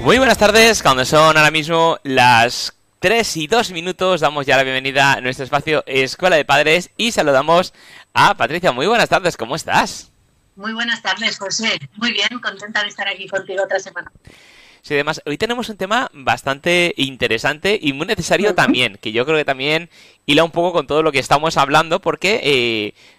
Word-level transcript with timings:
Muy 0.00 0.18
buenas 0.18 0.38
tardes, 0.38 0.82
cuando 0.82 1.04
son 1.04 1.36
ahora 1.36 1.50
mismo 1.50 1.98
las 2.02 2.72
3 3.00 3.36
y 3.36 3.46
2 3.46 3.72
minutos, 3.72 4.20
damos 4.20 4.46
ya 4.46 4.56
la 4.56 4.62
bienvenida 4.62 5.12
a 5.14 5.20
nuestro 5.20 5.44
espacio 5.44 5.82
Escuela 5.86 6.36
de 6.36 6.44
Padres 6.44 6.90
y 6.96 7.12
saludamos 7.12 7.72
a 8.14 8.34
Patricia. 8.36 8.72
Muy 8.72 8.86
buenas 8.86 9.08
tardes, 9.08 9.36
¿cómo 9.36 9.56
estás? 9.56 10.10
Muy 10.56 10.72
buenas 10.72 11.02
tardes, 11.02 11.38
José. 11.38 11.78
Muy 11.96 12.12
bien, 12.12 12.28
contenta 12.42 12.82
de 12.82 12.88
estar 12.88 13.06
aquí 13.06 13.28
contigo 13.28 13.62
otra 13.62 13.78
semana. 13.78 14.10
Sí, 14.88 14.94
además, 14.94 15.20
hoy 15.26 15.36
tenemos 15.36 15.68
un 15.68 15.76
tema 15.76 16.10
bastante 16.14 16.94
interesante 16.96 17.78
y 17.78 17.92
muy 17.92 18.06
necesario 18.06 18.54
también, 18.54 18.96
que 18.96 19.12
yo 19.12 19.26
creo 19.26 19.36
que 19.36 19.44
también 19.44 19.90
hila 20.24 20.44
un 20.44 20.50
poco 20.50 20.72
con 20.72 20.86
todo 20.86 21.02
lo 21.02 21.12
que 21.12 21.18
estamos 21.18 21.58
hablando, 21.58 22.00
porque 22.00 22.40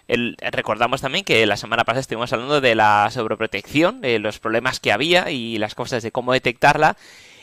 eh, 0.08 0.36
recordamos 0.50 1.00
también 1.00 1.24
que 1.24 1.46
la 1.46 1.56
semana 1.56 1.84
pasada 1.84 2.00
estuvimos 2.00 2.32
hablando 2.32 2.60
de 2.60 2.74
la 2.74 3.08
sobreprotección, 3.12 4.00
de 4.00 4.18
los 4.18 4.40
problemas 4.40 4.80
que 4.80 4.90
había 4.90 5.30
y 5.30 5.58
las 5.58 5.76
cosas 5.76 6.02
de 6.02 6.10
cómo 6.10 6.32
detectarla, 6.32 6.96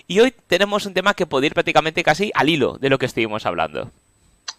y 0.09 0.20
hoy 0.20 0.34
tenemos 0.48 0.86
un 0.86 0.94
tema 0.94 1.14
que 1.14 1.25
puede 1.25 1.48
ir 1.48 1.53
prácticamente 1.53 2.03
casi 2.03 2.30
al 2.36 2.50
hilo 2.50 2.78
de 2.81 2.89
lo 2.89 3.00
que 3.00 3.05
estuvimos 3.05 3.45
hablando. 3.45 3.91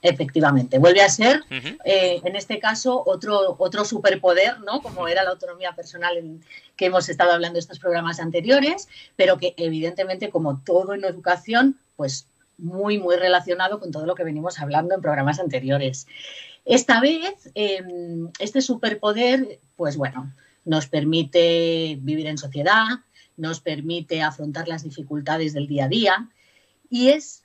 Efectivamente, 0.01 0.79
vuelve 0.79 1.03
a 1.03 1.09
ser, 1.09 1.43
eh, 1.85 2.21
en 2.23 2.37
este 2.37 2.61
caso, 2.61 3.03
otro, 3.05 3.57
otro 3.59 3.85
superpoder, 3.85 4.61
¿no? 4.61 4.81
Como 4.81 5.09
era 5.09 5.25
la 5.25 5.31
autonomía 5.31 5.73
personal 5.73 6.17
en, 6.17 6.45
que 6.77 6.87
hemos 6.87 7.09
estado 7.09 7.33
hablando 7.33 7.59
en 7.59 7.63
estos 7.63 7.81
programas 7.81 8.21
anteriores, 8.21 8.89
pero 9.17 9.39
que 9.39 9.55
evidentemente, 9.57 10.31
como 10.31 10.61
todo 10.61 10.95
en 10.95 11.05
educación, 11.05 11.77
pues 11.97 12.27
muy, 12.59 12.99
muy 12.99 13.17
relacionado 13.17 13.81
con 13.81 13.91
todo 13.91 14.07
lo 14.07 14.15
que 14.15 14.23
venimos 14.25 14.61
hablando 14.61 14.95
en 14.95 15.01
programas 15.01 15.41
anteriores. 15.41 16.07
Esta 16.65 17.01
vez, 17.01 17.51
em, 17.55 18.31
este 18.39 18.61
superpoder, 18.61 19.59
pues 19.77 19.97
bueno, 19.97 20.33
nos 20.65 20.87
permite 20.87 21.99
vivir 22.01 22.27
en 22.27 22.39
sociedad, 22.39 23.01
nos 23.37 23.61
permite 23.61 24.23
afrontar 24.23 24.69
las 24.69 24.85
dificultades 24.85 25.55
del 25.55 25.67
día 25.67 25.87
a 25.87 25.89
día 25.89 26.29
y 26.91 27.09
es 27.09 27.43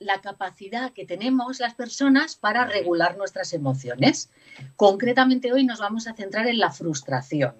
la 0.00 0.20
capacidad 0.20 0.92
que 0.92 1.06
tenemos 1.06 1.60
las 1.60 1.74
personas 1.74 2.34
para 2.34 2.64
regular 2.64 3.16
nuestras 3.16 3.52
emociones. 3.52 4.30
Concretamente 4.74 5.52
hoy 5.52 5.64
nos 5.64 5.78
vamos 5.78 6.08
a 6.08 6.14
centrar 6.14 6.48
en 6.48 6.58
la 6.58 6.72
frustración 6.72 7.54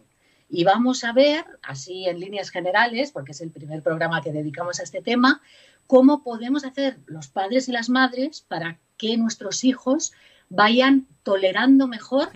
y 0.48 0.64
vamos 0.64 1.05
a 1.05 1.12
ver, 1.12 1.44
así 1.62 2.08
en 2.08 2.18
líneas 2.18 2.50
generales, 2.50 3.12
porque 3.12 3.33
es 3.33 3.41
el 3.41 3.50
primer 3.50 3.83
programa 3.83 4.22
que 4.22 4.33
dedicamos 4.33 4.80
a 4.80 4.83
este 4.83 5.02
tema, 5.02 5.41
cómo 5.86 6.24
podemos 6.24 6.64
hacer 6.64 6.98
los 7.06 7.28
padres 7.28 7.68
y 7.68 7.72
las 7.72 7.88
madres 7.88 8.44
para 8.48 8.78
que 8.96 9.16
nuestros 9.16 9.62
hijos 9.62 10.12
vayan 10.48 11.06
tolerando 11.22 11.86
mejor 11.86 12.30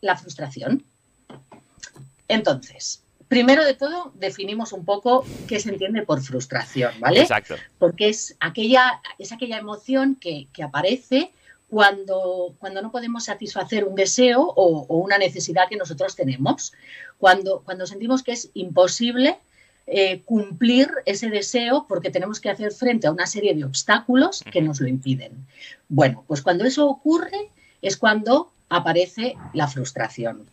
la 0.00 0.16
frustración. 0.16 0.84
Entonces, 2.28 3.03
primero 3.34 3.64
de 3.64 3.74
todo, 3.74 4.12
definimos 4.14 4.72
un 4.72 4.84
poco 4.84 5.26
qué 5.48 5.58
se 5.58 5.70
entiende 5.70 6.02
por 6.02 6.22
frustración, 6.22 6.92
¿vale? 7.00 7.22
Exacto. 7.22 7.56
Porque 7.78 8.08
es 8.08 8.36
aquella, 8.40 9.00
es 9.18 9.32
aquella 9.32 9.58
emoción 9.58 10.16
que, 10.16 10.48
aparece 10.62 11.32
cuando, 11.68 12.54
cuando, 12.58 12.80
no 12.80 12.92
podemos 12.92 13.24
satisfacer 13.24 13.84
un 13.84 13.96
deseo 13.96 14.40
o, 14.40 14.86
una 14.98 15.18
necesidad 15.18 15.68
que 15.68 15.76
nosotros 15.76 16.14
tenemos. 16.14 16.72
Cuando, 17.18 17.62
cuando 17.64 17.86
sentimos 17.86 18.22
que 18.22 18.32
es 18.32 18.50
imposible 18.54 19.38
eh, 19.86 20.22
cumplir 20.24 20.88
ese 21.04 21.28
deseo 21.28 21.86
porque 21.88 22.10
tenemos 22.10 22.40
que 22.40 22.50
hacer 22.50 22.72
frente 22.72 23.06
a 23.06 23.12
una 23.12 23.26
serie 23.26 23.54
de 23.54 23.64
obstáculos 23.64 24.44
que 24.50 24.62
nos 24.62 24.80
lo 24.80 24.88
impiden. 24.88 25.46
Bueno, 25.88 26.24
pues 26.26 26.40
cuando 26.40 26.64
eso 26.64 26.86
ocurre 26.86 27.50
es 27.82 27.96
cuando 27.96 28.50
aparece 28.68 29.36
la 29.52 29.68
frustración 29.68 30.46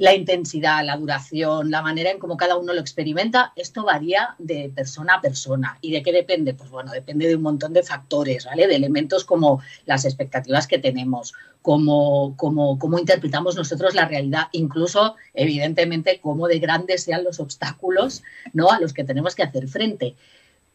la 0.00 0.14
intensidad, 0.14 0.82
la 0.82 0.96
duración, 0.96 1.70
la 1.70 1.82
manera 1.82 2.10
en 2.10 2.18
cómo 2.18 2.38
cada 2.38 2.56
uno 2.56 2.72
lo 2.72 2.80
experimenta, 2.80 3.52
esto 3.54 3.84
varía 3.84 4.34
de 4.38 4.72
persona 4.74 5.16
a 5.16 5.20
persona. 5.20 5.76
¿Y 5.82 5.92
de 5.92 6.02
qué 6.02 6.10
depende? 6.10 6.54
Pues 6.54 6.70
bueno, 6.70 6.90
depende 6.90 7.28
de 7.28 7.36
un 7.36 7.42
montón 7.42 7.74
de 7.74 7.82
factores, 7.82 8.46
¿vale? 8.46 8.66
De 8.66 8.76
elementos 8.76 9.24
como 9.24 9.60
las 9.84 10.06
expectativas 10.06 10.66
que 10.66 10.78
tenemos, 10.78 11.34
cómo, 11.60 12.34
cómo 12.38 12.98
interpretamos 12.98 13.56
nosotros 13.56 13.94
la 13.94 14.08
realidad, 14.08 14.44
incluso, 14.52 15.16
evidentemente, 15.34 16.18
cómo 16.22 16.48
de 16.48 16.60
grandes 16.60 17.02
sean 17.02 17.22
los 17.22 17.38
obstáculos 17.38 18.22
¿no? 18.54 18.70
a 18.70 18.80
los 18.80 18.94
que 18.94 19.04
tenemos 19.04 19.34
que 19.34 19.42
hacer 19.42 19.68
frente. 19.68 20.14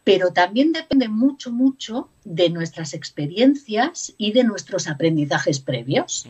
Pero 0.04 0.32
también 0.32 0.72
depende 0.72 1.08
mucho, 1.08 1.50
mucho 1.50 2.10
de 2.24 2.48
nuestras 2.48 2.94
experiencias 2.94 4.14
y 4.18 4.30
de 4.30 4.44
nuestros 4.44 4.86
aprendizajes 4.86 5.58
previos. 5.58 6.28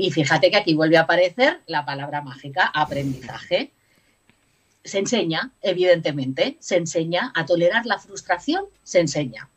Y 0.00 0.12
fíjate 0.12 0.50
que 0.50 0.56
aquí 0.56 0.74
vuelve 0.74 0.96
a 0.96 1.02
aparecer 1.02 1.60
la 1.66 1.84
palabra 1.84 2.22
mágica, 2.22 2.70
aprendizaje. 2.72 3.72
Se 4.84 4.98
enseña, 5.00 5.50
evidentemente, 5.60 6.56
se 6.60 6.76
enseña 6.76 7.32
a 7.34 7.44
tolerar 7.44 7.84
la 7.84 7.98
frustración, 7.98 8.66
se 8.84 9.00
enseña. 9.00 9.50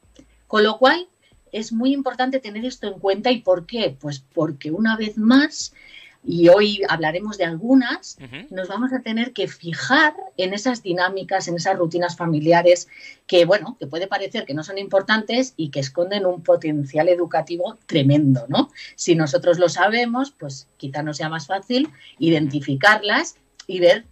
Con 0.48 0.64
lo 0.64 0.80
cual, 0.80 1.08
es 1.52 1.72
muy 1.72 1.94
importante 1.94 2.40
tener 2.40 2.66
esto 2.66 2.88
en 2.88 3.00
cuenta. 3.00 3.32
¿Y 3.32 3.42
por 3.42 3.68
qué? 3.68 3.96
Pues 4.00 4.24
porque 4.34 4.72
una 4.72 4.98
vez 4.98 5.16
más 5.16 5.74
y 6.24 6.50
hoy 6.50 6.82
hablaremos 6.88 7.38
de 7.38 7.46
algunas, 7.46 8.18
nos 8.52 8.68
vamos 8.68 8.94
a 8.94 9.02
tener 9.02 9.34
que 9.34 9.48
fijar 9.48 10.14
en 10.38 10.54
esas 10.54 10.84
dinámicas, 10.84 11.48
en 11.48 11.56
esas 11.56 11.78
rutinas 11.78 12.16
familiares 12.16 12.88
que, 13.26 13.46
bueno, 13.46 13.76
que 13.80 13.88
puede 13.88 14.08
parecer 14.08 14.46
que 14.46 14.54
no 14.54 14.64
son 14.64 14.78
importantes 14.78 15.54
y 15.58 15.70
que 15.70 15.80
esconden 15.80 16.26
un 16.26 16.44
potencial 16.44 17.10
educativo 17.10 17.78
tremendo, 17.88 18.46
¿no? 18.50 18.70
Si 18.96 19.16
nosotros 19.16 19.58
lo 19.58 19.68
sabemos, 19.68 20.32
pues 20.32 20.68
quizá 20.78 21.02
nos 21.02 21.18
sea 21.18 21.30
más 21.30 21.48
fácil 21.48 21.90
identificarlas 22.20 23.38
y 23.66 23.80
ver 23.80 24.06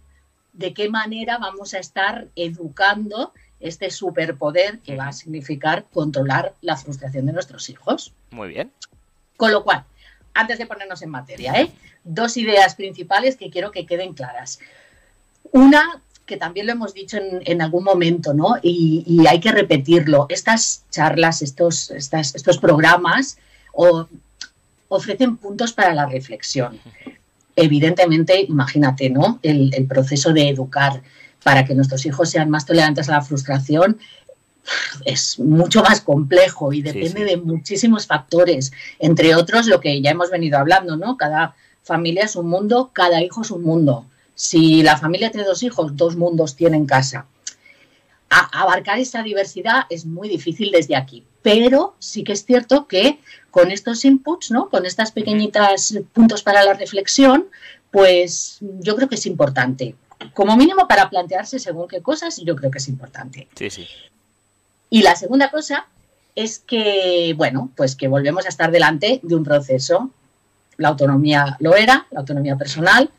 de 0.52 0.74
qué 0.74 0.88
manera 0.88 1.38
vamos 1.38 1.74
a 1.74 1.78
estar 1.78 2.28
educando 2.34 3.32
este 3.60 3.90
superpoder 3.90 4.80
que 4.80 4.96
va 4.96 5.08
a 5.08 5.12
significar 5.12 5.86
controlar 5.92 6.54
la 6.60 6.76
frustración 6.76 7.26
de 7.26 7.32
nuestros 7.32 7.68
hijos. 7.68 8.14
Muy 8.30 8.48
bien. 8.48 8.72
Con 9.36 9.52
lo 9.52 9.62
cual, 9.62 9.84
antes 10.34 10.58
de 10.58 10.66
ponernos 10.66 11.02
en 11.02 11.10
materia, 11.10 11.52
¿eh? 11.60 11.70
dos 12.04 12.36
ideas 12.36 12.74
principales 12.74 13.36
que 13.36 13.50
quiero 13.50 13.70
que 13.70 13.86
queden 13.86 14.14
claras. 14.14 14.58
Una, 15.52 16.00
que 16.26 16.36
también 16.36 16.66
lo 16.66 16.72
hemos 16.72 16.94
dicho 16.94 17.18
en, 17.20 17.62
algún 17.62 17.84
momento, 17.84 18.32
¿no? 18.34 18.56
Y, 18.62 19.26
hay 19.28 19.40
que 19.40 19.52
repetirlo. 19.52 20.26
Estas 20.28 20.84
charlas, 20.90 21.42
estos, 21.42 21.90
estos 21.90 22.58
programas 22.58 23.38
ofrecen 24.88 25.36
puntos 25.36 25.72
para 25.72 25.92
la 25.94 26.06
reflexión. 26.06 26.78
Evidentemente, 27.56 28.40
imagínate, 28.40 29.10
¿no? 29.10 29.40
El, 29.42 29.74
el 29.74 29.86
proceso 29.86 30.32
de 30.32 30.48
educar 30.48 31.02
para 31.42 31.64
que 31.64 31.74
nuestros 31.74 32.04
hijos 32.06 32.30
sean 32.30 32.50
más 32.50 32.66
tolerantes 32.66 33.08
a 33.08 33.12
la 33.12 33.22
frustración 33.22 33.98
es 35.04 35.38
mucho 35.38 35.82
más 35.82 36.00
complejo 36.00 36.72
y 36.72 36.82
depende 36.82 37.24
de 37.24 37.36
muchísimos 37.36 38.06
factores, 38.06 38.72
entre 38.98 39.34
otros 39.34 39.66
lo 39.66 39.80
que 39.80 40.00
ya 40.00 40.10
hemos 40.10 40.30
venido 40.30 40.58
hablando, 40.58 40.96
¿no? 40.96 41.16
Cada 41.16 41.54
familia 41.82 42.24
es 42.24 42.36
un 42.36 42.48
mundo, 42.48 42.90
cada 42.92 43.22
hijo 43.22 43.42
es 43.42 43.50
un 43.50 43.62
mundo. 43.62 44.06
Si 44.34 44.82
la 44.82 44.96
familia 44.96 45.30
tiene 45.30 45.46
dos 45.46 45.62
hijos, 45.62 45.96
dos 45.96 46.16
mundos 46.16 46.56
tienen 46.56 46.86
casa. 46.86 47.26
abarcar 48.28 48.98
esa 49.00 49.24
diversidad 49.24 49.86
es 49.90 50.06
muy 50.06 50.28
difícil 50.28 50.70
desde 50.70 50.94
aquí, 50.94 51.24
pero 51.42 51.96
sí 51.98 52.22
que 52.22 52.32
es 52.32 52.44
cierto 52.44 52.86
que 52.86 53.18
con 53.50 53.72
estos 53.72 54.04
inputs, 54.04 54.52
¿no? 54.52 54.68
Con 54.68 54.86
estas 54.86 55.10
pequeñitas 55.10 55.98
puntos 56.12 56.44
para 56.44 56.62
la 56.62 56.74
reflexión, 56.74 57.48
pues 57.90 58.58
yo 58.60 58.94
creo 58.94 59.08
que 59.08 59.16
es 59.16 59.26
importante. 59.26 59.96
Como 60.34 60.56
mínimo 60.56 60.86
para 60.86 61.10
plantearse 61.10 61.58
según 61.58 61.88
qué 61.88 62.00
cosas, 62.02 62.40
yo 62.44 62.54
creo 62.54 62.70
que 62.70 62.78
es 62.78 62.88
importante. 62.88 63.48
Sí, 63.56 63.70
sí. 63.70 63.86
Y 64.90 65.02
la 65.02 65.16
segunda 65.16 65.50
cosa 65.50 65.86
es 66.34 66.58
que, 66.58 67.34
bueno, 67.36 67.70
pues 67.76 67.96
que 67.96 68.08
volvemos 68.08 68.44
a 68.46 68.48
estar 68.48 68.70
delante 68.70 69.20
de 69.22 69.34
un 69.34 69.44
proceso. 69.44 70.10
La 70.76 70.88
autonomía 70.88 71.56
lo 71.60 71.76
era, 71.76 72.06
la 72.10 72.20
autonomía 72.20 72.56
personal, 72.56 73.10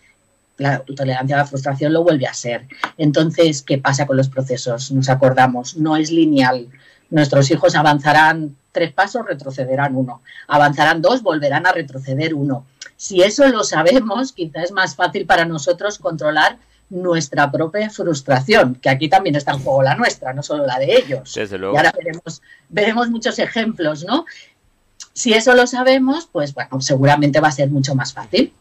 la 0.58 0.80
tolerancia 0.80 1.36
a 1.36 1.40
la 1.40 1.46
frustración 1.46 1.94
lo 1.94 2.04
vuelve 2.04 2.28
a 2.28 2.34
ser. 2.34 2.68
Entonces, 2.98 3.62
¿qué 3.62 3.78
pasa 3.78 4.06
con 4.06 4.18
los 4.18 4.30
procesos? 4.30 4.92
Nos 4.92 5.10
acordamos, 5.10 5.78
no 5.78 5.96
es 5.96 6.12
lineal. 6.12 6.68
Nuestros 7.10 7.50
hijos 7.52 7.76
avanzarán 7.76 8.56
tres 8.72 8.92
pasos, 8.94 9.26
retrocederán 9.26 9.96
uno. 9.96 10.22
Avanzarán 10.48 11.02
dos, 11.02 11.24
volverán 11.24 11.66
a 11.68 11.72
retroceder 11.72 12.34
uno. 12.34 12.66
Si 12.96 13.22
eso 13.22 13.48
lo 13.48 13.64
sabemos, 13.64 14.32
quizá 14.32 14.62
es 14.62 14.72
más 14.72 14.96
fácil 14.96 15.26
para 15.26 15.46
nosotros 15.46 15.98
controlar 15.98 16.58
nuestra 16.92 17.50
propia 17.52 17.90
frustración, 17.90 18.76
que 18.76 18.90
aquí 18.90 19.10
también 19.10 19.36
está 19.36 19.54
en 19.54 19.60
juego 19.60 19.82
la 19.82 19.96
nuestra, 19.96 20.34
no 20.34 20.44
solo 20.44 20.66
la 20.66 20.78
de 20.78 20.98
ellos. 20.98 21.34
Desde 21.34 21.58
luego. 21.58 21.74
Y 21.74 21.78
ahora 21.78 21.94
veremos, 21.98 22.42
veremos 22.70 23.10
muchos 23.10 23.40
ejemplos, 23.40 24.04
¿no? 24.04 24.26
Si 25.14 25.34
eso 25.34 25.56
lo 25.56 25.66
sabemos, 25.68 26.28
pues 26.32 26.54
bueno, 26.54 26.82
seguramente 26.82 27.40
va 27.40 27.48
a 27.48 27.54
ser 27.54 27.70
mucho 27.70 27.96
más 27.96 28.14
fácil. 28.14 28.54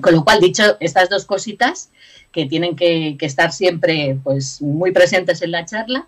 Con 0.00 0.14
lo 0.14 0.24
cual, 0.24 0.40
dicho 0.40 0.76
estas 0.80 1.08
dos 1.08 1.24
cositas 1.24 1.90
que 2.30 2.46
tienen 2.46 2.76
que, 2.76 3.16
estar 3.20 3.52
siempre 3.52 4.18
pues, 4.22 4.62
muy 4.62 4.92
presentes 4.92 5.42
en 5.42 5.50
la 5.50 5.64
charla, 5.64 6.06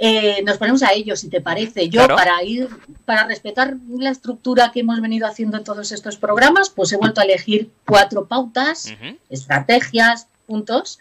eh, 0.00 0.42
nos 0.44 0.58
ponemos 0.58 0.82
a 0.82 0.92
ello, 0.92 1.14
si 1.14 1.28
te 1.28 1.40
parece. 1.40 1.88
Yo, 1.88 2.08
para 2.08 2.42
ir, 2.42 2.68
para 3.04 3.26
respetar 3.26 3.76
la 3.88 4.10
estructura 4.10 4.72
que 4.72 4.80
hemos 4.80 5.00
venido 5.00 5.28
haciendo 5.28 5.58
en 5.58 5.64
todos 5.64 5.92
estos 5.92 6.16
programas, 6.16 6.70
pues 6.70 6.92
he 6.92 6.96
vuelto 6.96 7.20
a 7.20 7.24
elegir 7.24 7.70
cuatro 7.86 8.26
pautas, 8.26 8.92
estrategias, 9.28 10.26
puntos 10.46 10.98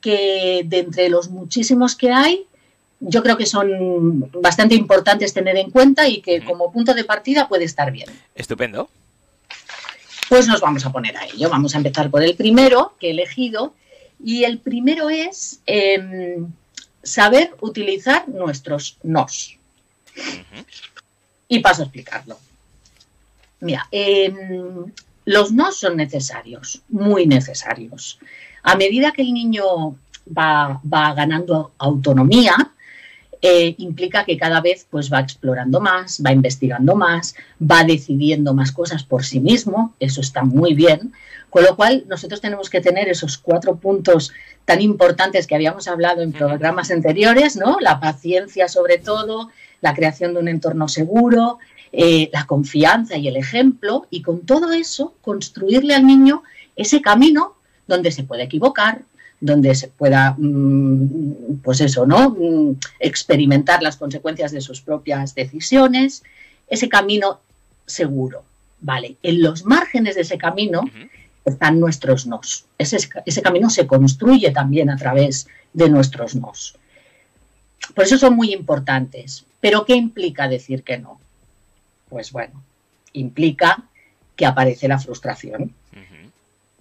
que 0.00 0.62
de 0.64 0.80
entre 0.80 1.08
los 1.08 1.30
muchísimos 1.30 1.96
que 1.96 2.12
hay, 2.12 2.46
yo 3.00 3.22
creo 3.22 3.36
que 3.36 3.46
son 3.46 4.30
bastante 4.40 4.74
importantes 4.74 5.32
tener 5.32 5.56
en 5.56 5.70
cuenta 5.70 6.08
y 6.08 6.20
que 6.20 6.44
como 6.44 6.72
punto 6.72 6.94
de 6.94 7.04
partida 7.04 7.48
puede 7.48 7.64
estar 7.64 7.90
bien. 7.90 8.08
Estupendo. 8.34 8.88
Pues 10.28 10.46
nos 10.46 10.60
vamos 10.60 10.86
a 10.86 10.92
poner 10.92 11.16
a 11.16 11.26
ello. 11.26 11.48
Vamos 11.50 11.74
a 11.74 11.78
empezar 11.78 12.10
por 12.10 12.22
el 12.22 12.34
primero 12.34 12.94
que 12.98 13.08
he 13.08 13.10
elegido. 13.10 13.74
Y 14.22 14.44
el 14.44 14.58
primero 14.58 15.10
es 15.10 15.60
em, 15.66 16.46
saber 17.02 17.54
utilizar 17.60 18.28
nuestros 18.28 18.96
nos. 19.02 19.58
Y 21.48 21.58
paso 21.60 21.82
a 21.82 21.84
explicarlo. 21.84 22.38
Mira, 23.60 23.86
em, 23.90 24.92
los 25.24 25.52
nos 25.52 25.78
son 25.78 25.96
necesarios, 25.96 26.82
muy 26.88 27.26
necesarios. 27.26 28.18
A 28.64 28.76
medida 28.76 29.12
que 29.12 29.22
el 29.22 29.32
niño 29.32 29.96
va, 30.26 30.80
va 30.82 31.14
ganando 31.14 31.72
autonomía, 31.78 32.72
eh, 33.46 33.74
implica 33.76 34.24
que 34.24 34.38
cada 34.38 34.62
vez 34.62 34.86
pues, 34.90 35.12
va 35.12 35.20
explorando 35.20 35.78
más, 35.78 36.22
va 36.24 36.32
investigando 36.32 36.94
más, 36.94 37.34
va 37.60 37.84
decidiendo 37.84 38.54
más 38.54 38.72
cosas 38.72 39.04
por 39.04 39.22
sí 39.22 39.38
mismo, 39.38 39.94
eso 40.00 40.22
está 40.22 40.44
muy 40.44 40.72
bien, 40.72 41.12
con 41.50 41.62
lo 41.62 41.76
cual 41.76 42.06
nosotros 42.08 42.40
tenemos 42.40 42.70
que 42.70 42.80
tener 42.80 43.06
esos 43.10 43.36
cuatro 43.36 43.76
puntos 43.76 44.32
tan 44.64 44.80
importantes 44.80 45.46
que 45.46 45.54
habíamos 45.54 45.88
hablado 45.88 46.22
en 46.22 46.32
programas 46.32 46.90
anteriores, 46.90 47.54
¿no? 47.56 47.76
La 47.80 48.00
paciencia 48.00 48.66
sobre 48.66 48.96
todo, 48.96 49.50
la 49.82 49.92
creación 49.92 50.32
de 50.32 50.40
un 50.40 50.48
entorno 50.48 50.88
seguro, 50.88 51.58
eh, 51.92 52.30
la 52.32 52.46
confianza 52.46 53.18
y 53.18 53.28
el 53.28 53.36
ejemplo, 53.36 54.06
y 54.08 54.22
con 54.22 54.46
todo 54.46 54.72
eso 54.72 55.12
construirle 55.20 55.94
al 55.94 56.06
niño 56.06 56.44
ese 56.76 57.02
camino 57.02 57.56
donde 57.86 58.10
se 58.10 58.24
puede 58.24 58.44
equivocar, 58.44 59.02
donde 59.40 59.74
se 59.74 59.88
pueda, 59.88 60.34
mm, 60.38 61.60
pues 61.62 61.80
eso, 61.80 62.06
¿no? 62.06 62.30
Mm, 62.30 62.76
experimentar 63.00 63.82
las 63.82 63.96
consecuencias 63.96 64.52
de 64.52 64.60
sus 64.60 64.80
propias 64.80 65.34
decisiones, 65.34 66.22
ese 66.68 66.88
camino 66.88 67.40
seguro, 67.86 68.44
¿vale? 68.80 69.16
En 69.22 69.42
los 69.42 69.64
márgenes 69.64 70.14
de 70.14 70.22
ese 70.22 70.38
camino 70.38 70.82
están 71.44 71.78
nuestros 71.78 72.26
nos. 72.26 72.64
Ese, 72.78 72.98
ese 73.26 73.42
camino 73.42 73.68
se 73.68 73.86
construye 73.86 74.50
también 74.50 74.88
a 74.88 74.96
través 74.96 75.46
de 75.72 75.90
nuestros 75.90 76.34
nos. 76.34 76.76
Por 77.94 78.04
eso 78.04 78.16
son 78.16 78.36
muy 78.36 78.52
importantes. 78.52 79.44
Pero 79.60 79.84
¿qué 79.84 79.94
implica 79.94 80.48
decir 80.48 80.82
que 80.82 80.98
no? 80.98 81.20
Pues 82.08 82.32
bueno, 82.32 82.62
implica 83.12 83.82
que 84.36 84.46
aparece 84.46 84.88
la 84.88 84.98
frustración. 84.98 85.72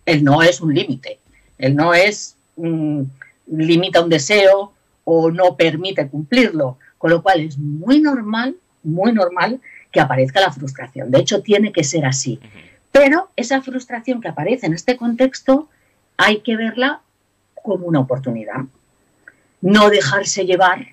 El 0.06 0.24
no 0.24 0.42
es 0.42 0.62
un 0.62 0.74
límite. 0.74 1.20
El 1.58 1.76
no 1.76 1.94
es 1.94 2.36
Mm, 2.56 3.04
limita 3.48 4.02
un 4.02 4.10
deseo 4.10 4.74
o 5.04 5.32
no 5.32 5.56
permite 5.56 6.08
cumplirlo. 6.08 6.78
Con 6.98 7.12
lo 7.12 7.22
cual 7.22 7.42
es 7.42 7.58
muy 7.58 8.00
normal, 8.00 8.56
muy 8.84 9.12
normal 9.12 9.60
que 9.92 10.00
aparezca 10.00 10.40
la 10.40 10.52
frustración. 10.52 11.12
De 11.12 11.20
hecho, 11.20 11.42
tiene 11.42 11.72
que 11.72 11.84
ser 11.84 12.06
así. 12.06 12.40
Pero 12.92 13.30
esa 13.36 13.62
frustración 13.62 14.22
que 14.22 14.30
aparece 14.30 14.68
en 14.68 14.74
este 14.74 14.98
contexto 14.98 15.68
hay 16.18 16.40
que 16.40 16.56
verla 16.56 17.02
como 17.62 17.88
una 17.88 18.00
oportunidad. 18.00 18.62
No 19.62 19.90
dejarse 19.90 20.46
llevar 20.46 20.88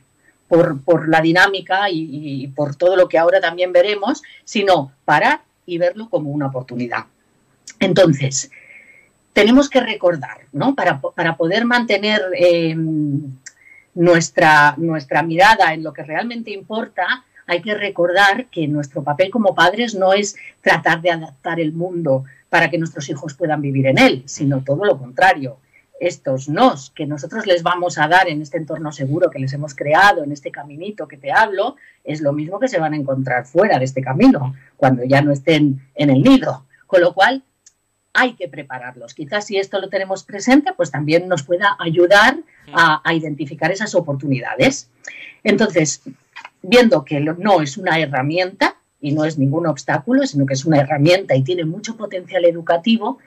por, 0.49 1.09
la 1.09 1.21
dinámica 1.21 1.91
y, 1.91 2.49
por 2.49 2.75
todo 2.75 2.97
lo 2.97 3.09
que 3.09 3.19
ahora 3.19 3.41
también 3.41 3.73
veremos, 3.73 4.23
sino 4.45 4.93
parar 5.05 5.43
y 5.65 5.79
verlo 5.79 6.09
como 6.09 6.31
una 6.31 6.49
oportunidad. 6.49 7.05
Entonces, 7.79 8.51
tenemos 9.33 9.69
que 9.69 9.81
recordar, 9.81 10.39
¿no? 10.53 10.75
Para, 10.75 11.01
poder 11.37 11.65
mantener 11.65 12.21
eh, 12.37 12.77
nuestra, 13.95 14.75
nuestra 14.77 15.23
mirada 15.23 15.73
en 15.73 15.83
lo 15.83 15.93
que 15.93 16.03
realmente 16.03 16.51
importa, 16.51 17.25
hay 17.47 17.63
que 17.63 17.75
recordar 17.75 18.47
que 18.47 18.69
nuestro 18.69 19.03
papel 19.03 19.31
como 19.31 19.55
padres 19.55 19.95
no 19.95 20.13
es 20.13 20.37
tratar 20.61 21.01
de 21.01 21.11
adaptar 21.11 21.59
el 21.59 21.73
mundo 21.73 22.25
para 22.49 22.71
que 22.71 22.79
nuestros 22.79 23.09
hijos 23.09 23.35
puedan 23.35 23.61
vivir 23.61 23.87
en 23.87 23.99
él, 23.99 24.23
sino 24.27 24.63
todo 24.63 24.85
lo 24.85 24.99
contrario. 24.99 25.59
Estos 25.99 26.49
nos 26.49 26.91
que 26.91 27.07
nosotros 27.07 27.47
les 27.47 27.63
vamos 27.63 27.99
a 27.99 28.09
dar 28.09 28.29
en 28.29 28.41
este 28.41 28.57
entorno 28.57 28.91
seguro 28.93 29.31
que 29.31 29.39
les 29.39 29.53
hemos 29.53 29.75
creado, 29.75 30.25
en 30.25 30.33
este 30.33 30.51
caminito 30.51 31.09
que 31.09 31.17
te 31.17 31.33
hablo, 31.33 31.77
es 32.05 32.21
lo 32.21 32.33
mismo 32.33 32.59
que 32.59 32.69
se 32.69 32.79
van 32.79 32.95
a 32.95 32.97
encontrar 32.97 33.47
fuera 33.47 33.79
de 33.79 33.85
este 33.85 34.01
camino, 34.01 34.55
cuando 34.77 35.05
ya 35.05 35.21
no 35.21 35.33
estén 35.33 35.81
en 35.95 36.11
el 36.11 36.23
nido. 36.23 36.65
Con 36.87 37.03
lo 37.03 37.13
cual, 37.15 37.43
hay 38.13 38.35
que 38.35 38.49
prepararlos. 38.49 39.15
Quizás 39.15 39.47
si 39.47 39.59
esto 39.59 39.81
lo 39.81 39.89
tenemos 39.89 40.25
presente, 40.25 40.73
pues 40.77 40.91
también 40.91 41.29
nos 41.29 41.43
pueda 41.43 41.77
ayudar 41.79 42.39
a, 42.73 43.15
identificar 43.15 43.71
esas 43.71 43.95
oportunidades. 43.95 44.91
Entonces, 45.45 46.03
viendo 46.63 47.05
que 47.05 47.21
no 47.21 47.61
es 47.61 47.77
una 47.77 47.99
herramienta 47.99 48.77
y 49.01 49.13
no 49.13 49.25
es 49.25 49.39
ningún 49.39 49.67
obstáculo, 49.67 50.27
sino 50.27 50.47
que 50.47 50.55
es 50.55 50.65
una 50.65 50.81
herramienta 50.81 51.35
y 51.35 51.43
tiene 51.43 51.65
mucho 51.65 51.97
potencial 51.97 52.45
educativo, 52.45 53.19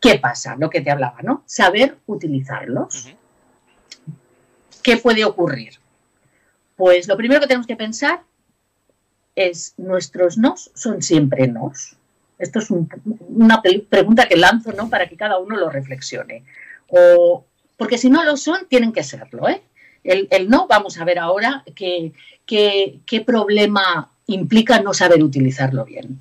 ¿qué 0.00 0.18
pasa? 0.18 0.56
Lo 0.56 0.70
que 0.70 0.80
te 0.80 0.90
hablaba, 0.90 1.18
¿no? 1.22 1.42
Saber 1.46 1.98
utilizarlos. 2.06 3.14
¿Qué 4.82 4.96
puede 4.96 5.24
ocurrir? 5.24 5.74
Pues 6.76 7.06
lo 7.06 7.16
primero 7.16 7.40
que 7.40 7.46
tenemos 7.46 7.66
que 7.66 7.76
pensar 7.76 8.22
es 9.36 9.74
nuestros 9.76 10.36
nos 10.38 10.70
son 10.74 11.02
siempre 11.02 11.46
nos. 11.46 11.96
Esto 12.42 12.58
es 12.58 12.68
una 12.70 13.62
pregunta 13.62 14.26
que 14.26 14.36
lanzo 14.36 14.72
¿no? 14.72 14.90
para 14.90 15.08
que 15.08 15.16
cada 15.16 15.38
uno 15.38 15.56
lo 15.56 15.70
reflexione. 15.70 16.42
O, 16.88 17.44
porque 17.76 17.98
si 17.98 18.10
no 18.10 18.24
lo 18.24 18.36
son, 18.36 18.66
tienen 18.68 18.92
que 18.92 19.04
serlo. 19.04 19.48
¿eh? 19.48 19.62
El, 20.02 20.50
no, 20.50 20.66
vamos 20.66 20.98
a 20.98 21.04
ver 21.04 21.20
ahora 21.20 21.62
qué, 21.76 22.12
qué, 22.44 23.20
problema 23.24 24.10
implica 24.26 24.80
no 24.80 24.92
saber 24.92 25.22
utilizarlo 25.22 25.84
bien. 25.84 26.20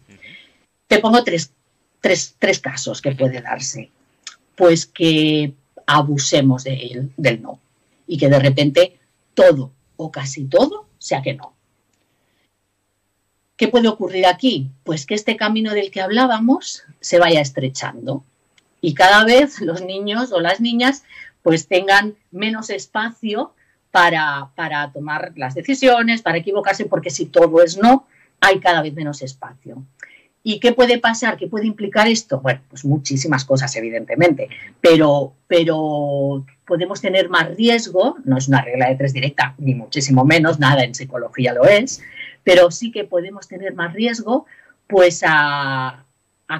Te 0.85 0.99
pongo 0.99 1.23
tres, 1.23 1.53
tres, 1.99 2.59
casos 2.59 3.01
que 3.01 3.13
puede 3.13 3.41
darse. 3.41 3.89
Pues 4.55 4.85
que 4.85 5.53
abusemos 5.87 6.63
de 6.63 6.75
él, 6.75 7.11
del 7.17 7.41
no 7.41 7.59
y 8.05 8.19
que 8.19 8.29
de 8.29 8.39
repente 8.39 8.99
todo 9.33 9.71
o 9.97 10.11
casi 10.11 10.45
todo 10.45 10.85
sea 10.99 11.23
que 11.23 11.33
no. 11.33 11.55
¿Qué 13.61 13.67
puede 13.67 13.89
ocurrir 13.89 14.25
aquí? 14.25 14.71
Pues 14.83 15.05
que 15.05 15.13
este 15.13 15.37
camino 15.37 15.75
del 15.75 15.91
que 15.91 16.01
hablábamos 16.01 16.81
se 16.99 17.19
vaya 17.19 17.41
estrechando 17.41 18.23
y 18.81 18.95
cada 18.95 19.23
vez 19.23 19.61
los 19.61 19.83
niños 19.83 20.31
o 20.31 20.39
las 20.39 20.59
niñas 20.59 21.03
pues 21.43 21.67
tengan 21.67 22.15
menos 22.31 22.71
espacio 22.71 23.53
para, 23.91 24.49
para 24.55 24.91
tomar 24.91 25.33
las 25.35 25.53
decisiones, 25.53 26.23
para 26.23 26.39
equivocarse, 26.39 26.85
porque 26.85 27.11
si 27.11 27.27
todo 27.27 27.61
es 27.61 27.77
no, 27.77 28.07
hay 28.39 28.59
cada 28.59 28.81
vez 28.81 28.95
menos 28.95 29.21
espacio. 29.21 29.83
¿Y 30.41 30.59
qué 30.59 30.71
puede 30.71 30.97
pasar? 30.97 31.37
¿Qué 31.37 31.45
puede 31.45 31.67
implicar 31.67 32.07
esto? 32.07 32.39
Bueno, 32.39 32.61
pues 32.67 32.83
muchísimas 32.83 33.45
cosas, 33.45 33.75
evidentemente, 33.75 34.49
pero, 34.81 35.33
pero 35.45 36.43
podemos 36.65 36.99
tener 36.99 37.29
más 37.29 37.55
riesgo, 37.55 38.17
no 38.25 38.39
es 38.39 38.47
una 38.47 38.63
regla 38.63 38.89
de 38.89 38.95
tres 38.95 39.13
directa, 39.13 39.53
ni 39.59 39.75
muchísimo 39.75 40.25
menos, 40.25 40.57
nada 40.57 40.83
en 40.83 40.95
psicología 40.95 41.53
lo 41.53 41.65
es, 41.65 42.01
pero 42.43 42.71
sí 42.71 42.91
que 42.91 43.03
podemos 43.03 43.47
tener 43.47 43.73
más 43.73 43.93
riesgo 43.93 44.45
pues 44.87 45.23
a, 45.25 46.05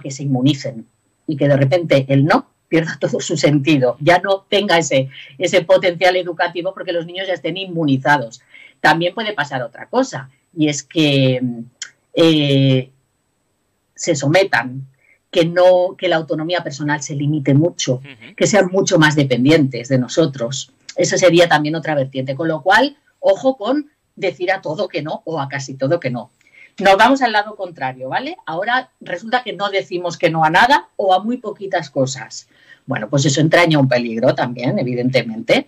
que 0.02 0.12
se 0.12 0.24
inmunicen 0.24 0.88
y 1.28 1.36
que 1.36 1.48
de 1.48 1.58
repente 1.58 2.06
el 2.08 2.26
no 2.26 2.48
pierda 2.70 2.98
todo 3.00 3.20
su 3.20 3.36
sentido, 3.38 3.98
ya 4.00 4.20
no 4.20 4.46
tenga 4.50 4.78
ese, 4.78 5.10
ese 5.38 5.62
potencial 5.64 6.16
educativo 6.16 6.74
porque 6.74 6.94
los 6.94 7.06
niños 7.06 7.28
ya 7.28 7.34
estén 7.34 7.58
inmunizados. 7.58 8.42
También 8.80 9.14
puede 9.14 9.34
pasar 9.34 9.62
otra 9.62 9.88
cosa, 9.88 10.30
y 10.56 10.70
es 10.70 10.82
que 10.84 11.42
eh, 12.14 12.90
se 13.94 14.16
sometan, 14.16 14.88
que 15.30 15.46
no, 15.46 15.96
que 15.98 16.08
la 16.10 16.18
autonomía 16.18 16.64
personal 16.64 17.02
se 17.02 17.16
limite 17.16 17.54
mucho, 17.54 18.02
que 18.36 18.48
sean 18.48 18.70
mucho 18.72 18.98
más 19.00 19.16
dependientes 19.16 19.88
de 19.88 19.98
nosotros. 19.98 20.74
Eso 20.96 21.18
sería 21.18 21.48
también 21.48 21.76
otra 21.76 21.96
vertiente. 21.96 22.36
Con 22.36 22.50
lo 22.50 22.62
cual, 22.62 22.98
ojo 23.20 23.56
con 23.56 23.91
decir 24.16 24.52
a 24.52 24.62
todo 24.62 24.88
que 24.88 25.02
no 25.02 25.22
o 25.26 25.40
a 25.40 25.48
casi 25.48 25.76
todo 25.76 26.00
que 26.00 26.10
no. 26.10 26.32
Nos 26.80 26.98
vamos 26.98 27.22
al 27.22 27.32
lado 27.32 27.56
contrario, 27.56 28.10
¿vale? 28.10 28.38
Ahora 28.46 28.92
resulta 29.02 29.44
que 29.44 29.54
no 29.54 29.70
decimos 29.70 30.18
que 30.18 30.30
no 30.30 30.44
a 30.44 30.50
nada 30.50 30.90
o 30.96 31.14
a 31.14 31.24
muy 31.24 31.38
poquitas 31.38 31.90
cosas. 31.90 32.48
Bueno, 32.86 33.10
pues 33.10 33.26
eso 33.26 33.42
entraña 33.42 33.80
un 33.80 33.88
peligro 33.88 34.34
también, 34.34 34.80
evidentemente. 34.80 35.68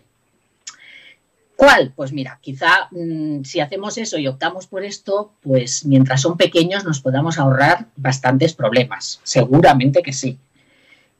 ¿Cuál? 1.55 1.93
Pues 1.95 2.11
mira, 2.11 2.39
quizá 2.41 2.87
mm, 2.91 3.43
si 3.43 3.59
hacemos 3.59 3.97
eso 3.97 4.17
y 4.17 4.27
optamos 4.27 4.67
por 4.67 4.83
esto, 4.83 5.33
pues 5.41 5.85
mientras 5.85 6.21
son 6.21 6.35
pequeños 6.35 6.83
nos 6.83 6.99
podamos 6.99 7.37
ahorrar 7.37 7.87
bastantes 7.95 8.53
problemas. 8.53 9.19
Seguramente 9.23 10.01
que 10.01 10.13
sí. 10.13 10.37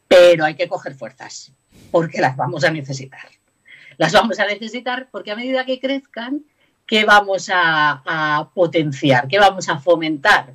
Pero 0.08 0.46
hay 0.46 0.56
que 0.56 0.68
coger 0.68 0.96
fuerzas, 0.96 1.51
porque 1.92 2.20
las 2.20 2.36
vamos 2.36 2.63
a 2.63 2.72
necesitar. 2.72 3.27
Las 3.98 4.12
vamos 4.12 4.39
a 4.39 4.46
necesitar 4.46 5.08
porque 5.12 5.32
a 5.32 5.36
medida 5.36 5.65
que 5.65 5.80
crezcan, 5.80 6.44
¿qué 6.85 7.05
vamos 7.05 7.49
a, 7.53 8.49
potenciar? 8.53 9.27
¿Qué 9.27 9.39
vamos 9.39 9.69
a 9.69 9.79
fomentar? 9.79 10.53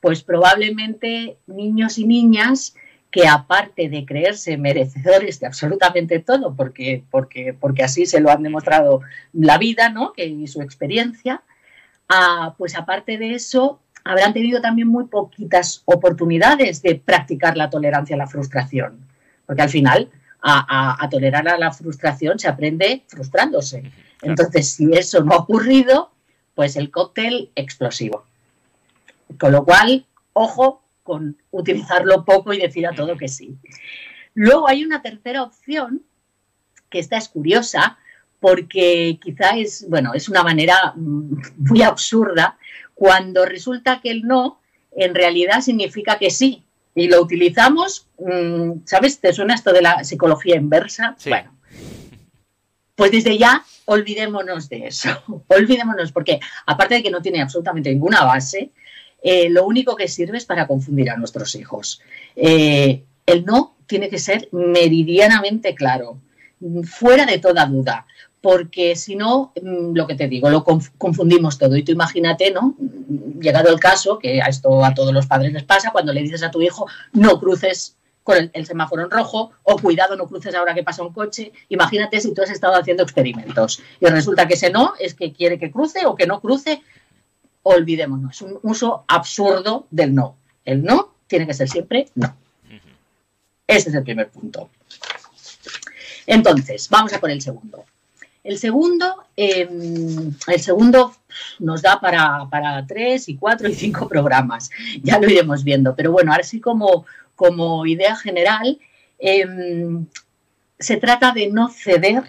Pues 0.00 0.22
probablemente 0.22 1.38
niños 1.46 1.98
y 1.98 2.06
niñas 2.06 2.74
que 3.10 3.26
aparte 3.26 3.88
de 3.88 4.04
creerse 4.04 4.58
merecedores 4.58 5.40
de 5.40 5.46
absolutamente 5.46 6.18
todo, 6.18 6.54
porque, 6.54 7.02
porque, 7.10 7.54
porque 7.58 7.82
así 7.82 8.04
se 8.04 8.20
lo 8.20 8.30
han 8.30 8.42
demostrado 8.42 9.00
la 9.32 9.58
vida 9.58 9.88
¿no? 9.88 10.12
y 10.16 10.46
su 10.48 10.60
experiencia, 10.60 11.42
ah, 12.08 12.54
pues 12.58 12.76
aparte 12.76 13.16
de 13.16 13.34
eso, 13.34 13.80
habrán 14.04 14.32
tenido 14.32 14.60
también 14.60 14.88
muy 14.88 15.04
poquitas 15.04 15.82
oportunidades 15.86 16.82
de 16.82 16.96
practicar 16.96 17.56
la 17.56 17.70
tolerancia 17.70 18.14
a 18.14 18.18
la 18.18 18.26
frustración, 18.26 19.00
porque 19.46 19.62
al 19.62 19.70
final 19.70 20.10
a, 20.42 21.08
tolerar 21.10 21.48
a 21.48 21.58
la 21.58 21.72
frustración 21.72 22.38
se 22.38 22.48
aprende 22.48 23.04
frustrándose. 23.08 23.82
Entonces, 24.26 24.72
si 24.72 24.92
eso 24.92 25.22
no 25.22 25.32
ha 25.32 25.38
ocurrido, 25.38 26.10
pues 26.54 26.76
el 26.76 26.90
cóctel 26.90 27.50
explosivo. 27.54 28.24
Con 29.38 29.52
lo 29.52 29.64
cual, 29.64 30.04
ojo 30.32 30.82
con 31.02 31.36
utilizarlo 31.52 32.24
poco 32.24 32.52
y 32.52 32.58
decir 32.58 32.86
a 32.86 32.92
todo 32.92 33.16
que 33.16 33.28
sí. 33.28 33.56
Luego 34.34 34.68
hay 34.68 34.84
una 34.84 35.02
tercera 35.02 35.44
opción, 35.44 36.02
que 36.90 36.98
esta 36.98 37.16
es 37.16 37.28
curiosa, 37.28 37.98
porque 38.40 39.18
quizá 39.22 39.56
es, 39.56 39.88
bueno, 39.88 40.12
es 40.14 40.28
una 40.28 40.42
manera 40.42 40.92
mm, 40.96 41.36
muy 41.58 41.82
absurda, 41.82 42.58
cuando 42.94 43.44
resulta 43.44 44.00
que 44.00 44.10
el 44.10 44.22
no 44.22 44.60
en 44.90 45.14
realidad 45.14 45.60
significa 45.60 46.18
que 46.18 46.30
sí. 46.30 46.64
Y 46.94 47.08
lo 47.08 47.20
utilizamos, 47.22 48.08
mm, 48.18 48.86
¿sabes? 48.86 49.20
¿Te 49.20 49.32
suena 49.32 49.54
esto 49.54 49.72
de 49.72 49.82
la 49.82 50.02
psicología 50.02 50.56
inversa? 50.56 51.16
Bueno, 51.26 51.55
pues 52.96 53.12
desde 53.12 53.38
ya 53.38 53.64
olvidémonos 53.84 54.68
de 54.68 54.88
eso. 54.88 55.10
olvidémonos, 55.48 56.10
porque 56.10 56.40
aparte 56.66 56.96
de 56.96 57.02
que 57.02 57.10
no 57.10 57.22
tiene 57.22 57.40
absolutamente 57.40 57.90
ninguna 57.90 58.24
base, 58.24 58.72
eh, 59.22 59.48
lo 59.50 59.64
único 59.66 59.96
que 59.96 60.08
sirve 60.08 60.38
es 60.38 60.44
para 60.44 60.66
confundir 60.66 61.10
a 61.10 61.16
nuestros 61.16 61.54
hijos. 61.54 62.00
Eh, 62.34 63.04
el 63.26 63.44
no 63.44 63.76
tiene 63.86 64.08
que 64.08 64.18
ser 64.18 64.48
meridianamente 64.52 65.74
claro, 65.74 66.18
fuera 66.84 67.26
de 67.26 67.38
toda 67.38 67.66
duda, 67.66 68.06
porque 68.40 68.96
si 68.96 69.16
no, 69.16 69.52
mm, 69.60 69.94
lo 69.94 70.06
que 70.06 70.14
te 70.14 70.28
digo, 70.28 70.48
lo 70.50 70.64
confundimos 70.64 71.58
todo. 71.58 71.76
Y 71.76 71.82
tú 71.82 71.92
imagínate, 71.92 72.52
¿no? 72.52 72.76
Llegado 73.40 73.70
el 73.70 73.80
caso, 73.80 74.18
que 74.18 74.40
a 74.40 74.46
esto 74.46 74.84
a 74.84 74.94
todos 74.94 75.12
los 75.12 75.26
padres 75.26 75.52
les 75.52 75.64
pasa, 75.64 75.90
cuando 75.90 76.12
le 76.12 76.22
dices 76.22 76.42
a 76.42 76.50
tu 76.50 76.62
hijo, 76.62 76.86
no 77.12 77.38
cruces 77.40 77.96
con 78.26 78.50
el, 78.52 78.66
semáforo 78.66 79.04
en 79.04 79.10
rojo 79.10 79.52
o 79.62 79.78
cuidado, 79.78 80.16
no 80.16 80.26
cruces 80.26 80.52
ahora 80.56 80.74
que 80.74 80.82
pasa 80.82 81.04
un 81.04 81.12
coche. 81.12 81.52
Imagínate 81.68 82.20
si 82.20 82.34
tú 82.34 82.42
has 82.42 82.50
estado 82.50 82.74
haciendo 82.74 83.04
experimentos 83.04 83.80
y 84.00 84.06
resulta 84.06 84.48
que 84.48 84.54
ese 84.54 84.68
no 84.68 84.94
es 84.98 85.14
que 85.14 85.32
quiere 85.32 85.60
que 85.60 85.70
cruce 85.70 86.04
o 86.06 86.16
que 86.16 86.26
no 86.26 86.40
cruce. 86.40 86.82
Olvidémonos, 87.62 88.34
es 88.34 88.42
un 88.42 88.58
uso 88.64 89.04
absurdo 89.06 89.86
del 89.92 90.12
no. 90.12 90.34
El 90.64 90.82
no 90.82 91.14
tiene 91.28 91.46
que 91.46 91.54
ser 91.54 91.68
siempre 91.68 92.08
no. 92.16 92.34
Ese 93.64 93.90
es 93.90 93.94
el 93.94 94.02
primer 94.02 94.28
punto. 94.28 94.70
Entonces, 96.26 96.88
vamos 96.90 97.12
a 97.12 97.20
por 97.20 97.30
el 97.30 97.40
segundo. 97.40 97.84
El 98.42 98.58
segundo, 98.58 99.24
em, 99.36 100.34
el 100.48 100.60
segundo 100.60 101.14
nos 101.60 101.80
da 101.80 102.00
para, 102.00 102.46
para, 102.50 102.84
tres 102.86 103.28
y 103.28 103.36
cuatro 103.36 103.68
y 103.68 103.74
cinco 103.74 104.08
programas. 104.08 104.68
Ya 105.00 105.20
lo 105.20 105.30
iremos 105.30 105.62
viendo. 105.62 105.94
Pero 105.94 106.10
bueno, 106.10 106.32
ahora 106.32 106.44
sí 106.44 106.60
como, 106.60 107.06
como 107.36 107.86
idea 107.86 108.16
general, 108.16 108.78
em, 109.18 110.06
se 110.78 110.96
trata 110.96 111.32
de 111.32 111.48
no 111.48 111.68
ceder 111.68 112.24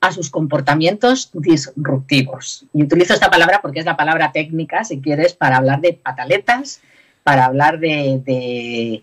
a 0.00 0.12
sus 0.12 0.28
comportamientos 0.28 1.30
disruptivos. 1.32 2.66
Y 2.74 2.82
utilizo 2.82 3.14
esta 3.14 3.30
palabra 3.30 3.62
porque 3.62 3.80
es 3.80 3.86
la 3.86 3.96
palabra 3.96 4.32
técnica, 4.32 4.84
si 4.84 5.00
quieres, 5.00 5.32
para 5.32 5.56
hablar 5.56 5.80
de 5.80 5.94
pataletas, 5.94 6.82
para 7.22 7.46
hablar 7.46 7.78
de, 7.78 9.00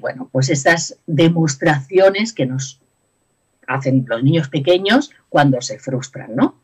bueno, 0.00 0.30
pues 0.32 0.48
estas 0.48 0.96
demostraciones 1.06 2.32
que 2.32 2.46
nos 2.46 2.80
hacen 3.66 4.06
los 4.08 4.22
niños 4.22 4.48
pequeños 4.48 5.10
cuando 5.28 5.60
se 5.60 5.78
frustran, 5.78 6.34
¿no? 6.34 6.56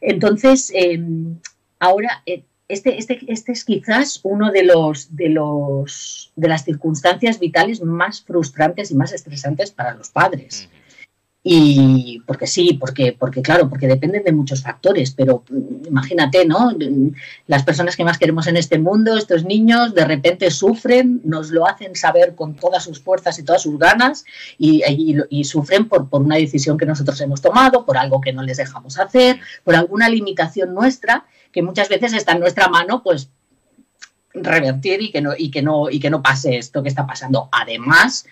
Entonces, 0.00 0.72
em, 0.74 1.36
ahora, 1.78 2.22
eh, 2.24 2.42
este, 2.72 2.98
este, 2.98 3.20
este, 3.28 3.52
es 3.52 3.64
quizás 3.64 4.20
uno 4.22 4.50
de 4.50 4.64
los, 4.64 5.14
de 5.14 5.28
los 5.28 6.32
de 6.36 6.48
las 6.48 6.64
circunstancias 6.64 7.38
vitales 7.38 7.82
más 7.82 8.22
frustrantes 8.22 8.90
y 8.90 8.94
más 8.94 9.12
estresantes 9.12 9.70
para 9.70 9.94
los 9.94 10.08
padres. 10.08 10.68
Y 11.44 12.22
porque 12.24 12.46
sí, 12.46 12.74
porque, 12.74 13.16
porque 13.18 13.42
claro, 13.42 13.68
porque 13.68 13.88
dependen 13.88 14.22
de 14.22 14.30
muchos 14.30 14.62
factores, 14.62 15.10
pero 15.10 15.42
imagínate, 15.88 16.46
¿no? 16.46 16.70
Las 17.48 17.64
personas 17.64 17.96
que 17.96 18.04
más 18.04 18.16
queremos 18.16 18.46
en 18.46 18.56
este 18.56 18.78
mundo, 18.78 19.16
estos 19.16 19.44
niños, 19.44 19.92
de 19.92 20.04
repente 20.04 20.52
sufren, 20.52 21.20
nos 21.24 21.50
lo 21.50 21.66
hacen 21.66 21.96
saber 21.96 22.36
con 22.36 22.54
todas 22.54 22.84
sus 22.84 23.00
fuerzas 23.00 23.40
y 23.40 23.42
todas 23.42 23.62
sus 23.62 23.76
ganas 23.76 24.24
y, 24.56 24.82
y, 25.30 25.44
sufren 25.44 25.88
por, 25.88 26.08
por 26.08 26.22
una 26.22 26.36
decisión 26.36 26.78
que 26.78 26.86
nosotros 26.86 27.20
hemos 27.20 27.42
tomado, 27.42 27.84
por 27.84 27.98
algo 27.98 28.20
que 28.20 28.32
no 28.32 28.44
les 28.44 28.58
dejamos 28.58 29.00
hacer, 29.00 29.40
por 29.64 29.74
alguna 29.74 30.08
limitación 30.08 30.72
nuestra, 30.72 31.26
que 31.50 31.62
muchas 31.62 31.88
veces 31.88 32.12
está 32.12 32.32
en 32.32 32.40
nuestra 32.40 32.68
mano, 32.68 33.02
pues 33.02 33.30
revertir 34.32 35.02
y 35.02 35.10
que 35.10 35.20
no, 35.20 35.32
y 35.36 35.50
que 35.50 35.62
no, 35.62 35.90
y 35.90 35.98
que 35.98 36.08
no 36.08 36.22
pase 36.22 36.56
esto 36.56 36.84
que 36.84 36.88
está 36.88 37.06
pasando. 37.06 37.48
Además, 37.50 38.26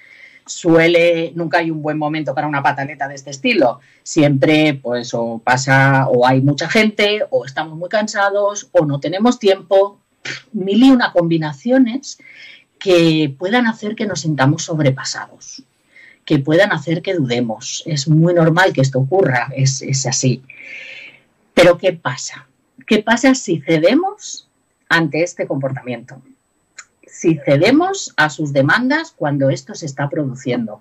suele, 0.47 1.33
nunca 1.35 1.59
hay 1.59 1.71
un 1.71 1.83
buen 1.83 1.99
momento 1.99 2.35
para 2.35 2.47
una 2.47 2.63
pataleta 2.63 3.09
de 3.09 3.15
este 3.15 3.31
estilo. 3.31 3.81
Siempre, 4.03 4.75
pues, 4.75 5.15
o 5.15 5.41
pasa, 5.43 6.09
o 6.09 6.27
hay 6.27 6.41
mucha 6.41 6.69
gente, 6.69 7.25
o 7.31 7.45
estamos 7.45 7.77
muy 7.77 7.89
cansados, 7.89 8.69
o 8.73 8.85
no 8.85 9.01
tenemos 9.01 9.39
tiempo. 9.39 10.01
Mil 10.53 10.83
y 10.83 10.91
una 10.91 11.13
combinaciones 11.13 12.19
que 12.79 13.35
puedan 13.39 13.67
hacer 13.67 13.95
que 13.95 14.07
nos 14.07 14.21
sintamos 14.21 14.65
sobrepasados, 14.65 15.63
que 16.25 16.39
puedan 16.39 16.73
hacer 16.73 17.03
que 17.03 17.15
dudemos. 17.15 17.83
Es 17.87 18.09
muy 18.09 18.35
normal 18.35 18.73
que 18.73 18.81
esto 18.81 18.99
ocurra, 18.99 19.49
es, 19.55 19.83
es 19.83 20.07
así. 20.07 20.43
Pero 21.55 21.79
¿qué 21.79 21.93
pasa? 21.93 22.47
¿Qué 22.87 23.03
pasa 23.03 23.35
si 23.35 23.61
cedemos 23.61 24.49
ante 24.89 25.23
este 25.23 25.47
comportamiento? 25.47 26.21
Si 27.21 27.39
cedemos 27.45 28.15
a 28.17 28.31
sus 28.31 28.51
demandas 28.55 29.13
cuando 29.15 29.51
esto 29.51 29.75
se 29.75 29.85
está 29.85 30.09
produciendo. 30.09 30.81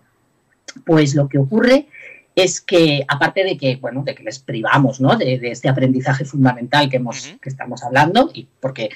Pues 0.86 1.13
lo 1.13 1.27
que 1.27 1.38
ocurre 1.38 1.88
es 2.34 2.62
que, 2.62 3.03
aparte 3.10 3.43
de 3.43 3.58
que, 3.58 3.75
bueno, 3.75 4.03
de 4.05 4.15
que 4.15 4.24
les 4.24 4.39
privamos 4.39 5.01
¿no? 5.01 5.17
de, 5.17 5.38
este 5.43 5.67
aprendizaje 5.67 6.24
fundamental 6.24 6.89
que, 6.89 6.96
hemos, 6.96 7.36
que 7.41 7.50
estamos 7.50 7.84
hablando, 7.84 8.31
y 8.34 8.48
porque, 8.62 8.89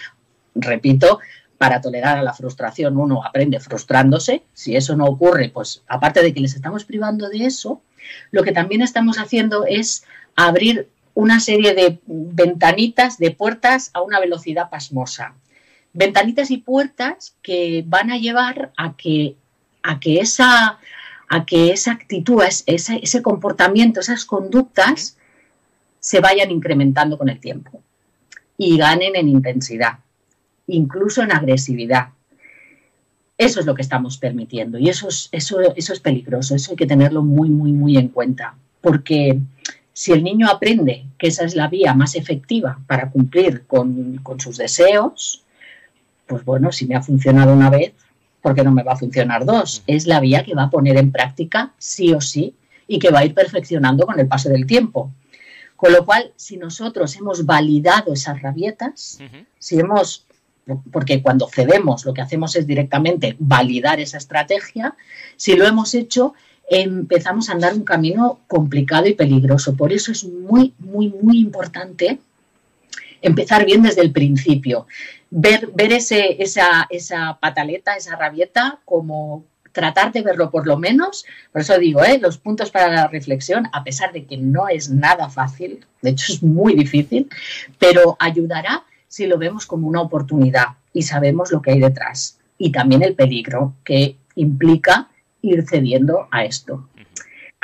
repito, 0.56 1.20
para 1.58 1.82
tolerar 1.82 2.18
a 2.18 2.24
la 2.24 2.34
frustración 2.34 2.96
uno 2.96 3.22
aprende 3.26 3.60
frustrándose, 3.60 4.44
si 4.54 4.78
eso 4.78 4.96
no 4.96 5.04
ocurre, 5.04 5.50
pues 5.50 5.84
aparte 5.88 6.24
de 6.24 6.34
que 6.34 6.40
les 6.40 6.56
estamos 6.56 6.86
privando 6.86 7.28
de 7.28 7.46
eso, 7.46 7.82
lo 8.32 8.44
que 8.44 8.54
también 8.54 8.82
estamos 8.82 9.18
haciendo 9.18 9.66
es 9.66 10.06
abrir 10.38 10.88
una 11.14 11.42
serie 11.42 11.74
de 11.74 12.00
ventanitas, 12.06 13.18
de 13.18 13.32
puertas 13.32 13.92
a 13.94 14.02
una 14.02 14.22
velocidad 14.22 14.70
pasmosa 14.70 15.34
ventanitas 15.94 16.52
y 16.52 16.58
puertas 16.58 17.36
que 17.42 17.84
van 17.88 18.12
a 18.12 18.18
llevar 18.18 18.72
a 18.78 18.96
que, 18.96 19.36
a 19.84 20.00
que, 20.00 20.20
esa, 20.20 20.80
a 21.30 21.46
que 21.46 21.72
esa 21.72 21.92
actitud, 21.92 22.42
ese, 22.66 23.00
ese 23.02 23.22
comportamiento, 23.22 24.00
esas 24.00 24.26
conductas 24.26 25.18
se 26.00 26.20
vayan 26.20 26.52
incrementando 26.52 27.18
con 27.18 27.30
el 27.30 27.40
tiempo 27.40 27.82
y 28.58 28.78
ganen 28.78 29.16
en 29.16 29.30
intensidad, 29.30 30.00
incluso 30.68 31.22
en 31.22 31.32
agresividad. 31.32 32.10
Eso 33.38 33.60
es 33.60 33.66
lo 33.66 33.76
que 33.76 33.82
estamos 33.82 34.18
permitiendo 34.18 34.78
y 34.78 34.90
eso 34.90 35.08
es, 35.08 35.30
eso, 35.32 35.60
eso 35.76 35.94
es 35.94 36.00
peligroso, 36.00 36.56
eso 36.56 36.72
hay 36.72 36.78
que 36.78 36.86
tenerlo 36.86 37.24
muy, 37.24 37.50
muy, 37.50 37.72
muy 37.72 37.98
en 37.98 38.10
cuenta, 38.10 38.56
porque 38.82 39.40
si 39.94 40.12
el 40.12 40.24
niño 40.24 40.50
aprende 40.50 41.06
que 41.18 41.28
esa 41.28 41.46
es 41.46 41.56
la 41.56 41.68
vía 41.68 41.94
más 41.94 42.16
efectiva 42.16 42.80
para 42.88 43.10
cumplir 43.12 43.66
con, 43.66 44.18
con 44.24 44.40
sus 44.40 44.58
deseos, 44.58 45.43
pues 46.34 46.46
bueno, 46.46 46.72
si 46.72 46.88
me 46.88 46.96
ha 46.96 47.02
funcionado 47.04 47.54
una 47.54 47.70
vez, 47.70 47.94
¿por 48.42 48.56
qué 48.56 48.64
no 48.64 48.72
me 48.72 48.82
va 48.82 48.94
a 48.94 48.98
funcionar 48.98 49.46
dos? 49.46 49.84
Es 49.86 50.08
la 50.08 50.20
vía 50.20 50.44
que 50.44 50.56
va 50.56 50.64
a 50.64 50.70
poner 50.72 50.98
en 50.98 51.12
práctica 51.12 51.74
sí 51.78 52.12
o 52.12 52.22
sí 52.22 52.56
y 52.88 52.98
que 52.98 53.12
va 53.12 53.20
a 53.20 53.26
ir 53.26 53.36
perfeccionando 53.36 54.08
con 54.08 54.20
el 54.20 54.28
paso 54.28 54.50
del 54.50 54.66
tiempo. 54.66 55.12
Con 55.76 55.94
lo 55.94 56.04
cual, 56.06 56.32
si 56.36 56.58
nosotros 56.58 57.16
hemos 57.18 57.46
validado 57.46 58.14
esas 58.14 58.42
rabietas, 58.42 59.20
si 59.60 59.80
hemos, 59.80 60.26
porque 60.92 61.22
cuando 61.22 61.48
cedemos 61.48 62.04
lo 62.04 62.16
que 62.16 62.22
hacemos 62.22 62.56
es 62.56 62.66
directamente 62.66 63.36
validar 63.38 64.00
esa 64.00 64.18
estrategia, 64.18 64.96
si 65.36 65.56
lo 65.56 65.68
hemos 65.68 65.94
hecho, 65.94 66.34
empezamos 66.68 67.48
a 67.48 67.52
andar 67.52 67.76
un 67.76 67.84
camino 67.84 68.40
complicado 68.48 69.08
y 69.08 69.14
peligroso. 69.14 69.76
Por 69.76 69.94
eso 69.94 70.12
es 70.12 70.24
muy, 70.24 70.74
muy, 70.80 71.10
muy 71.10 71.38
importante 71.38 72.18
empezar 73.22 73.66
bien 73.66 73.84
desde 73.84 74.02
el 74.02 74.12
principio 74.12 74.88
ver, 75.36 75.72
ver 75.74 75.92
ese, 75.94 76.42
esa, 76.42 76.86
esa 76.90 77.40
pataleta, 77.40 77.96
esa 77.96 78.16
rabieta, 78.16 78.80
como 78.86 79.46
tratar 79.72 80.12
de 80.12 80.22
verlo 80.22 80.52
por 80.52 80.68
lo 80.68 80.78
menos, 80.78 81.26
por 81.52 81.62
eso 81.62 81.78
digo, 81.80 82.04
¿eh? 82.04 82.20
los 82.22 82.38
puntos 82.38 82.70
para 82.70 82.90
la 82.90 83.08
reflexión, 83.08 83.68
a 83.74 83.84
pesar 83.84 84.14
de 84.14 84.26
que 84.26 84.38
no 84.38 84.70
es 84.70 84.92
nada 84.92 85.30
fácil, 85.30 85.84
de 86.04 86.12
hecho 86.12 86.32
es 86.32 86.44
muy 86.44 86.76
difícil, 86.76 87.28
pero 87.80 88.16
ayudará 88.20 88.84
si 89.08 89.26
lo 89.26 89.40
vemos 89.40 89.66
como 89.66 89.88
una 89.88 90.02
oportunidad 90.02 90.78
y 90.94 91.02
sabemos 91.02 91.52
lo 91.52 91.62
que 91.62 91.72
hay 91.72 91.80
detrás 91.80 92.40
y 92.60 92.72
también 92.72 93.02
el 93.02 93.16
peligro 93.16 93.74
que 93.84 94.18
implica 94.36 95.10
ir 95.42 95.66
cediendo 95.68 96.28
a 96.32 96.46
esto. 96.46 96.88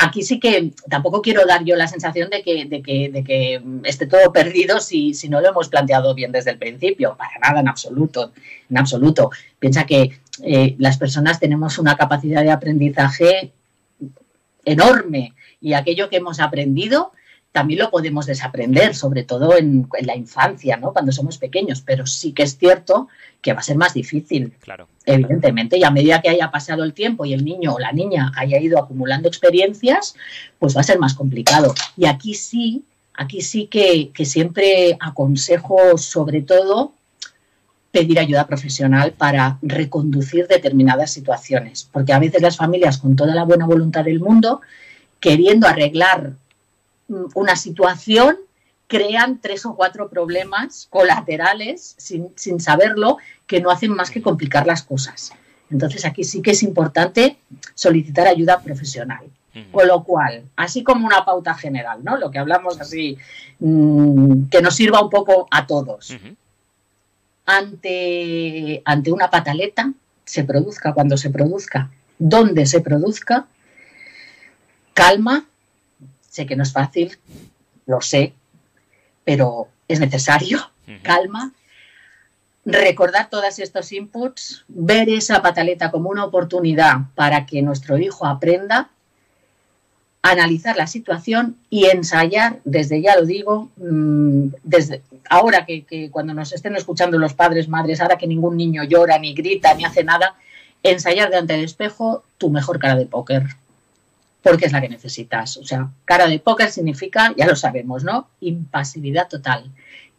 Aquí 0.01 0.23
sí 0.23 0.39
que 0.39 0.71
tampoco 0.89 1.21
quiero 1.21 1.45
dar 1.45 1.65
yo 1.65 1.75
la 1.75 1.87
sensación 1.87 2.29
de 2.29 2.41
que, 2.41 3.61
esté 3.83 4.07
todo 4.07 4.31
perdido 4.31 4.79
si, 4.79 5.11
no 5.29 5.41
lo 5.41 5.49
hemos 5.49 5.67
planteado 5.67 6.15
bien 6.15 6.31
desde 6.31 6.51
el 6.51 6.57
principio. 6.57 7.17
Para 7.17 7.37
nada, 7.41 7.59
en 7.59 7.67
absoluto. 7.67 8.31
En 8.69 8.77
absoluto. 8.77 9.29
Piensa 9.59 9.85
que 9.85 10.17
eh, 10.41 10.75
las 10.77 10.97
personas 10.97 11.37
tenemos 11.39 11.77
una 11.79 11.97
capacidad 11.97 12.43
de 12.43 12.51
aprendizaje 12.51 13.51
enorme 14.63 15.33
y 15.59 15.73
aquello 15.73 16.09
que 16.09 16.17
hemos 16.17 16.39
aprendido 16.39 17.11
también 17.51 17.79
lo 17.79 17.89
podemos 17.89 18.25
desaprender, 18.25 18.95
sobre 18.95 19.23
todo 19.23 19.57
en, 19.57 19.89
la 20.01 20.15
infancia, 20.15 20.77
¿no? 20.77 20.93
Cuando 20.93 21.11
somos 21.11 21.37
pequeños, 21.37 21.81
pero 21.81 22.05
sí 22.05 22.31
que 22.31 22.43
es 22.43 22.57
cierto 22.57 23.09
que 23.41 23.51
va 23.51 23.59
a 23.59 23.63
ser 23.63 23.75
más 23.75 23.93
difícil, 23.93 24.53
claro. 24.61 24.87
Evidentemente, 25.13 25.77
y 25.77 25.83
a 25.83 25.91
medida 25.91 26.21
que 26.21 26.29
haya 26.29 26.51
pasado 26.51 26.83
el 26.83 26.93
tiempo 26.93 27.25
y 27.25 27.33
el 27.33 27.43
niño 27.43 27.73
o 27.73 27.79
la 27.79 27.91
niña 27.91 28.31
haya 28.35 28.59
ido 28.59 28.79
acumulando 28.79 29.27
experiencias, 29.27 30.15
pues 30.59 30.75
va 30.75 30.81
a 30.81 30.83
ser 30.83 30.99
más 30.99 31.13
complicado. 31.13 31.73
Y 31.97 32.05
aquí 32.05 32.33
sí, 32.33 32.83
aquí 33.15 33.41
sí 33.41 33.67
que, 33.67 34.11
que 34.13 34.25
siempre 34.25 34.97
aconsejo, 34.99 35.97
sobre 35.97 36.41
todo, 36.41 36.93
pedir 37.91 38.19
ayuda 38.19 38.47
profesional 38.47 39.13
para 39.13 39.57
reconducir 39.61 40.47
determinadas 40.47 41.11
situaciones, 41.11 41.89
porque 41.91 42.13
a 42.13 42.19
veces 42.19 42.41
las 42.41 42.57
familias, 42.57 42.97
con 42.99 43.15
toda 43.15 43.33
la 43.33 43.43
buena 43.43 43.65
voluntad 43.65 44.05
del 44.05 44.19
mundo, 44.19 44.61
queriendo 45.19 45.67
arreglar 45.67 46.33
una 47.33 47.55
situación, 47.55 48.37
crean 48.89 49.39
tres 49.39 49.65
o 49.65 49.75
cuatro 49.75 50.09
problemas 50.09 50.87
colaterales 50.89 51.95
sin, 51.97 52.59
saberlo 52.59 53.19
que 53.47 53.61
no 53.61 53.69
hacen 53.69 53.91
más 53.93 54.09
que 54.09 54.21
complicar 54.21 54.65
las 54.65 54.83
cosas. 54.83 55.31
Entonces 55.69 56.03
aquí 56.05 56.23
sí 56.23 56.41
que 56.41 56.51
es 56.51 56.63
importante 56.63 57.37
solicitar 57.75 58.27
ayuda 58.27 58.61
profesional. 58.61 59.25
Con 59.71 59.87
lo 59.87 60.05
cual, 60.05 60.43
así 60.55 60.83
como 60.83 61.05
una 61.05 61.25
pauta 61.25 61.53
general, 61.53 62.01
¿no? 62.01 62.17
Lo 62.17 62.31
que 62.31 62.39
hablamos 62.39 62.79
así, 62.79 63.17
mm, 63.59 64.43
que 64.49 64.61
nos 64.61 64.73
sirva 64.75 65.03
un 65.03 65.09
poco 65.09 65.47
a 65.51 65.67
todos. 65.67 66.15
ante, 67.45 68.81
ante 68.85 69.11
una 69.11 69.29
pataleta, 69.29 69.91
se 70.23 70.43
produzca 70.43 70.93
cuando 70.93 71.17
se 71.17 71.31
produzca, 71.31 71.89
donde 72.19 72.67
se 72.67 72.79
produzca, 72.79 73.47
calma, 74.93 75.45
Sé 76.29 76.45
que 76.45 76.55
no 76.55 76.63
es 76.63 76.71
fácil, 76.71 77.17
lo 77.87 78.01
sé, 78.01 78.33
pero 79.29 79.67
es 79.87 79.99
necesario. 79.99 80.57
Calma. 81.03 81.53
Recordar 82.65 83.29
todos 83.29 83.59
estos 83.59 83.91
inputs, 83.91 84.65
ver 84.67 85.07
esa 85.07 85.43
pataleta 85.43 85.91
como 85.91 86.09
una 86.09 86.25
oportunidad 86.25 87.01
para 87.13 87.45
que 87.45 87.61
nuestro 87.61 87.99
hijo 87.99 88.25
aprenda, 88.25 88.89
analizar 90.23 90.77
la 90.77 90.87
situación 90.87 91.57
y 91.69 91.85
ensayar, 91.85 92.59
desde 92.65 93.03
ya 93.03 93.17
lo 93.17 93.27
digo, 93.27 93.69
mm, 93.77 94.47
desde 94.63 95.03
ahora 95.29 95.63
que, 95.67 95.83
que 95.83 96.09
cuando 96.09 96.33
nos 96.33 96.51
estén 96.51 96.75
escuchando 96.75 97.19
los 97.19 97.35
padres, 97.35 97.69
madres, 97.69 98.01
ahora 98.01 98.17
que 98.17 98.25
ningún 98.25 98.57
niño 98.57 98.83
llora, 98.83 99.19
ni 99.19 99.35
grita, 99.35 99.75
ni 99.75 99.85
hace 99.85 100.03
nada, 100.03 100.33
ensayar 100.81 101.29
delante 101.29 101.53
del 101.53 101.65
espejo 101.65 102.23
tu 102.39 102.49
mejor 102.49 102.79
cara 102.79 102.95
de 102.95 103.05
póker 103.05 103.43
porque 104.41 104.65
es 104.65 104.71
la 104.71 104.81
que 104.81 104.89
necesitas. 104.89 105.57
O 105.57 105.63
sea, 105.63 105.89
cara 106.05 106.27
de 106.27 106.39
póker 106.39 106.71
significa, 106.71 107.33
ya 107.35 107.45
lo 107.45 107.55
sabemos, 107.55 108.03
¿no? 108.03 108.27
Impasividad 108.41 109.27
total. 109.27 109.71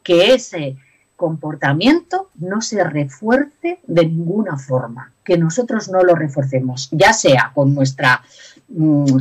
Que 0.02 0.34
ese 0.34 0.76
comportamiento 1.16 2.30
no 2.36 2.62
se 2.62 2.82
refuerce 2.82 3.78
de 3.86 4.06
ninguna 4.06 4.56
forma, 4.56 5.12
que 5.22 5.36
nosotros 5.36 5.90
no 5.90 6.02
lo 6.02 6.14
refuercemos, 6.14 6.88
ya 6.92 7.12
sea 7.12 7.52
con 7.54 7.74
nuestra 7.74 8.22
mm, 8.68 9.18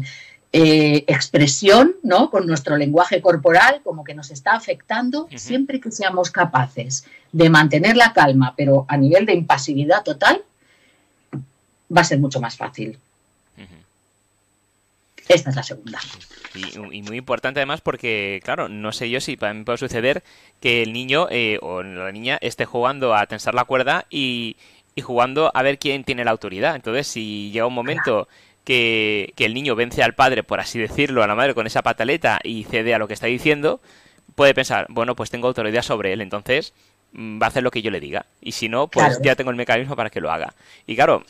eh, 0.54 1.04
expresión, 1.08 1.96
¿no? 2.02 2.32
con 2.32 2.48
nuestro 2.48 2.78
lenguaje 2.78 3.22
corporal, 3.22 3.82
como 3.84 4.06
que 4.06 4.16
nos 4.16 4.32
está 4.32 4.54
afectando, 4.54 5.28
siempre 5.36 5.82
que 5.82 5.92
seamos 5.92 6.32
capaces 6.32 7.06
de 7.34 7.50
mantener 7.50 7.98
la 7.98 8.14
calma, 8.14 8.54
pero 8.56 8.86
a 8.88 8.96
nivel 8.96 9.26
de 9.26 9.34
impasividad 9.34 10.02
total, 10.04 10.42
va 11.96 12.02
a 12.02 12.06
ser 12.06 12.20
mucho 12.20 12.40
más 12.40 12.56
fácil. 12.56 12.98
Esta 15.30 15.52
es 15.52 15.56
la 15.56 15.64
segunda. 15.64 16.00
Y, 16.56 17.04
muy 17.04 17.18
importante 17.18 17.60
además 17.60 17.82
porque, 17.82 18.42
claro, 18.44 18.68
no 18.68 18.92
sé 18.92 19.12
yo 19.12 19.22
si 19.22 19.38
también 19.38 19.64
puede 19.64 19.78
suceder 19.78 20.24
que 20.60 20.82
el 20.82 20.92
niño 20.92 21.28
eh, 21.30 21.60
o 21.62 21.84
la 21.84 22.12
niña 22.12 22.40
esté 22.42 22.66
jugando 22.66 23.14
a 23.14 23.28
tensar 23.28 23.54
la 23.54 23.66
cuerda 23.66 24.06
y, 24.10 24.58
jugando 25.04 25.50
a 25.54 25.62
ver 25.62 25.78
quién 25.78 26.04
tiene 26.04 26.26
la 26.26 26.32
autoridad. 26.32 26.76
Entonces, 26.76 27.08
si 27.08 27.52
llega 27.52 27.68
un 27.68 27.76
momento 27.76 28.28
que, 28.66 29.34
el 29.38 29.54
niño 29.54 29.76
vence 29.76 30.02
al 30.02 30.16
padre, 30.16 30.42
por 30.42 30.60
así 30.60 30.80
decirlo, 30.80 31.24
a 31.24 31.28
la 31.28 31.36
madre 31.36 31.54
con 31.54 31.68
esa 31.68 31.84
pataleta 31.84 32.40
y 32.44 32.64
cede 32.64 32.96
a 32.96 32.98
lo 32.98 33.08
que 33.08 33.14
está 33.14 33.28
diciendo, 33.28 33.82
puede 34.34 34.56
pensar, 34.56 34.88
bueno, 34.90 35.16
pues 35.16 35.30
tengo 35.30 35.48
autoridad 35.48 35.84
sobre 35.84 36.12
él, 36.12 36.22
entonces 36.22 36.74
mm, 37.14 37.40
va 37.40 37.46
a 37.46 37.50
hacer 37.50 37.62
lo 37.62 37.70
que 37.70 37.84
yo 37.84 37.92
le 37.92 38.00
diga. 38.00 38.26
Y 38.42 38.54
si 38.54 38.68
no, 38.68 38.88
pues 38.88 39.20
ya 39.22 39.36
tengo 39.36 39.52
el 39.52 39.58
mecanismo 39.58 39.96
para 39.96 40.10
que 40.10 40.22
lo 40.22 40.32
haga. 40.32 40.56
Y 40.88 40.96
claro, 40.96 41.24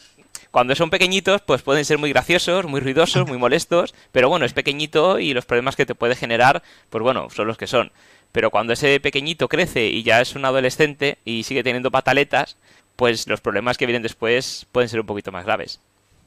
cuando 0.52 0.76
son 0.76 0.90
pequeñitos, 0.90 1.42
pues 1.42 1.62
pueden 1.62 1.86
ser 1.86 1.98
muy 1.98 2.10
graciosos, 2.10 2.66
muy 2.66 2.80
ruidosos, 2.80 3.28
muy 3.28 3.38
molestos, 3.38 3.94
pero 4.12 4.30
bueno, 4.30 4.46
es 4.46 4.54
pequeñito 4.54 5.20
y 5.20 5.34
los 5.34 5.46
problemas 5.46 5.76
que 5.76 5.86
te 5.86 5.96
puede 5.96 6.16
generar, 6.16 6.64
pues 6.90 7.04
bueno, 7.04 7.30
son 7.30 7.48
los 7.48 7.58
que 7.58 7.68
son. 7.68 7.92
Pero 8.32 8.52
cuando 8.52 8.74
ese 8.74 9.00
pequeñito 9.00 9.48
crece 9.48 9.88
y 9.88 10.04
ya 10.04 10.22
es 10.22 10.36
un 10.36 10.46
adolescente 10.46 11.18
y 11.26 11.44
sigue 11.44 11.64
teniendo 11.64 11.92
pataletas, 11.92 12.58
pues 12.96 13.28
los 13.28 13.42
problemas 13.42 13.78
que 13.78 13.86
vienen 13.86 14.04
después 14.04 14.66
pueden 14.72 14.90
ser 14.90 15.00
un 15.00 15.06
poquito 15.06 15.32
más 15.32 15.46
graves. 15.46 15.80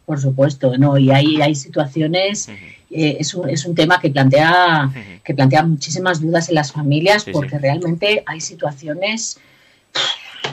Por 0.06 0.20
supuesto, 0.20 0.76
no, 0.78 0.98
y 0.98 1.10
hay, 1.10 1.40
hay 1.40 1.54
situaciones, 1.54 2.48
eh, 2.48 3.16
es, 3.20 3.34
un, 3.34 3.48
es 3.48 3.64
un 3.64 3.74
tema 3.74 4.00
que 4.00 4.10
plantea, 4.10 4.90
que 5.22 5.32
plantea 5.32 5.62
muchísimas 5.62 6.20
dudas 6.20 6.48
en 6.48 6.56
las 6.56 6.72
familias, 6.72 7.24
porque 7.32 7.58
realmente 7.58 8.22
hay 8.26 8.40
situaciones 8.40 9.38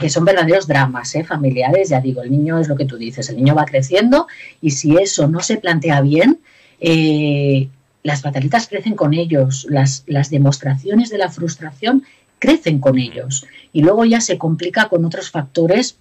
que 0.00 0.10
son 0.10 0.24
verdaderos 0.24 0.66
dramas 0.66 1.14
¿eh? 1.14 1.24
familiares. 1.24 1.90
Ya 1.90 2.00
digo, 2.00 2.22
el 2.22 2.30
niño 2.30 2.58
es 2.58 2.68
lo 2.68 2.76
que 2.76 2.86
tú 2.86 2.96
dices, 2.96 3.28
el 3.28 3.36
niño 3.36 3.54
va 3.54 3.64
creciendo 3.64 4.26
y 4.60 4.72
si 4.72 4.96
eso 4.96 5.28
no 5.28 5.40
se 5.40 5.58
plantea 5.58 6.00
bien, 6.00 6.40
eh, 6.80 7.68
las 8.02 8.22
fatalitas 8.22 8.66
crecen 8.66 8.96
con 8.96 9.12
ellos, 9.14 9.66
las, 9.68 10.04
las 10.06 10.30
demostraciones 10.30 11.10
de 11.10 11.18
la 11.18 11.28
frustración 11.28 12.02
crecen 12.40 12.78
con 12.80 12.98
ellos 12.98 13.46
y 13.72 13.82
luego 13.82 14.04
ya 14.04 14.20
se 14.20 14.38
complica 14.38 14.88
con 14.88 15.04
otros 15.04 15.30
factores 15.30 15.98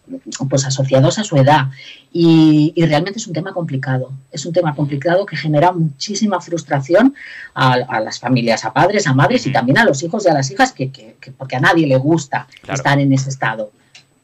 pues 0.50 0.66
asociados 0.66 1.20
a 1.20 1.24
su 1.24 1.36
edad 1.36 1.68
y, 2.12 2.74
realmente 2.78 3.20
es 3.20 3.28
un 3.28 3.34
tema 3.34 3.54
complicado 3.54 4.14
es 4.32 4.46
un 4.46 4.54
tema 4.54 4.74
complicado 4.74 5.26
que 5.26 5.36
genera 5.36 5.72
muchísima 5.74 6.40
frustración 6.40 7.14
a, 7.54 8.00
las 8.00 8.20
familias 8.20 8.64
a 8.64 8.74
padres 8.74 9.06
a 9.06 9.14
madres 9.14 9.46
y 9.46 9.52
también 9.52 9.78
a 9.78 9.84
los 9.84 10.02
hijos 10.02 10.26
y 10.26 10.30
a 10.30 10.34
las 10.34 10.50
hijas 10.50 10.72
que, 10.72 10.90
porque 11.38 11.58
a 11.58 11.60
nadie 11.60 11.86
le 11.86 11.98
gusta 11.98 12.48
estar 12.68 12.98
en 13.00 13.12
ese 13.12 13.30
estado 13.30 13.72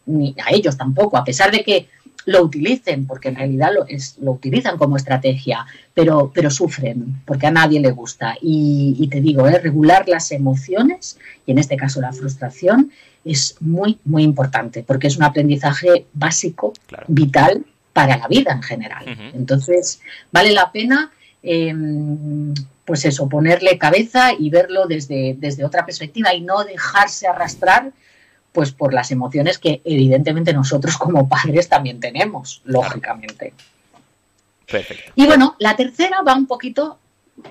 ni 0.06 0.36
a 0.46 0.54
ellos 0.54 0.78
tampoco, 0.78 1.18
a 1.18 1.24
pesar 1.24 1.52
de 1.52 1.64
que 1.64 1.88
lo 2.26 2.44
utilicen, 2.44 3.06
porque 3.06 3.30
en 3.30 3.36
realidad 3.36 3.72
lo, 3.74 3.86
es, 3.88 4.18
lo 4.20 4.32
utilizan 4.32 4.78
como 4.78 4.98
estrategia, 4.98 5.66
pero, 5.94 6.32
pero 6.34 6.50
sufren, 6.50 7.22
porque 7.26 7.48
a 7.48 7.52
nadie 7.52 7.80
le 7.80 7.92
gusta. 7.92 8.36
Y, 8.42 9.08
te 9.12 9.22
digo, 9.22 9.48
¿eh? 9.48 9.60
regular 9.60 10.08
las 10.10 10.32
emociones, 10.32 11.20
y 11.46 11.52
en 11.52 11.60
este 11.60 11.78
caso 11.78 12.02
la 12.02 12.14
frustración, 12.14 12.92
es 13.24 13.56
muy, 13.60 14.00
muy 14.06 14.24
importante, 14.24 14.84
porque 14.84 15.08
es 15.08 15.18
un 15.18 15.24
aprendizaje 15.24 16.06
básico, 16.14 16.74
vital 17.08 17.66
para 17.94 18.18
la 18.18 18.28
vida 18.28 18.52
en 18.52 18.62
general. 18.62 19.06
Entonces, 19.34 20.02
vale 20.32 20.52
la 20.52 20.72
pena, 20.72 21.12
em, 21.42 22.54
pues 22.86 23.06
eso, 23.06 23.30
ponerle 23.30 23.78
cabeza 23.78 24.32
y 24.38 24.50
verlo 24.50 24.86
desde, 24.86 25.36
desde 25.40 25.64
otra 25.64 25.86
perspectiva 25.86 26.34
y 26.34 26.42
no 26.42 26.64
dejarse 26.64 27.28
arrastrar 27.28 27.94
pues 28.56 28.72
por 28.72 28.94
las 28.94 29.12
emociones 29.12 29.60
que 29.60 29.82
evidentemente 29.84 30.54
nosotros 30.54 30.98
como 30.98 31.28
padres 31.28 31.68
también 31.68 32.00
tenemos, 32.00 32.62
lógicamente. 32.64 33.54
Perfecto. 34.66 35.12
Y 35.16 35.26
bueno, 35.26 35.56
la 35.60 35.76
tercera 35.76 36.22
va 36.22 36.34
un 36.36 36.48
poquito, 36.48 36.98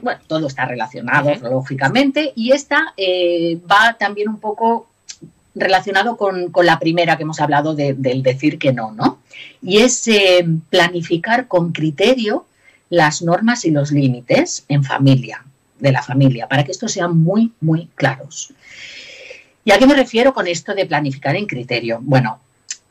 bueno, 0.00 0.18
todo 0.26 0.46
está 0.46 0.64
relacionado, 0.64 1.32
lógicamente, 1.42 2.32
y 2.34 2.52
esta 2.52 2.94
eh, 2.96 3.60
va 3.70 3.96
también 3.98 4.30
un 4.30 4.40
poco 4.40 4.88
relacionado 5.54 6.16
con, 6.16 6.50
la 6.64 6.78
primera 6.80 7.16
que 7.18 7.22
hemos 7.22 7.38
hablado 7.38 7.74
del 7.74 8.22
decir 8.22 8.58
que 8.58 8.72
no, 8.72 8.90
¿no? 8.92 9.20
Y 9.62 9.78
es 9.78 10.08
eh, 10.08 10.44
planificar 10.70 11.46
con 11.46 11.72
criterio 11.72 12.46
las 12.88 13.20
normas 13.20 13.66
y 13.66 13.70
los 13.70 13.92
límites 13.92 14.64
en 14.68 14.82
familia, 14.84 15.44
de 15.78 15.92
la 15.92 16.02
familia, 16.02 16.48
para 16.48 16.64
que 16.64 16.72
estos 16.72 16.92
sean 16.92 17.18
muy, 17.18 17.52
muy 17.60 17.88
claros. 17.94 18.54
¿Y 19.64 19.72
a 19.72 19.78
qué 19.78 19.86
me 19.86 19.94
refiero 19.94 20.34
con 20.34 20.46
esto 20.46 20.74
de 20.74 20.86
planificar 20.86 21.36
en 21.36 21.46
criterio? 21.46 21.98
Bueno, 22.02 22.40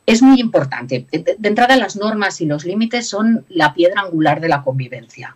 es 0.05 0.21
muy 0.21 0.39
importante. 0.39 1.05
De 1.11 1.47
entrada, 1.47 1.77
las 1.77 1.95
normas 1.95 2.41
y 2.41 2.45
los 2.45 2.65
límites 2.65 3.07
son 3.07 3.45
la 3.49 3.73
piedra 3.73 4.01
angular 4.01 4.41
de 4.41 4.49
la 4.49 4.63
convivencia. 4.63 5.35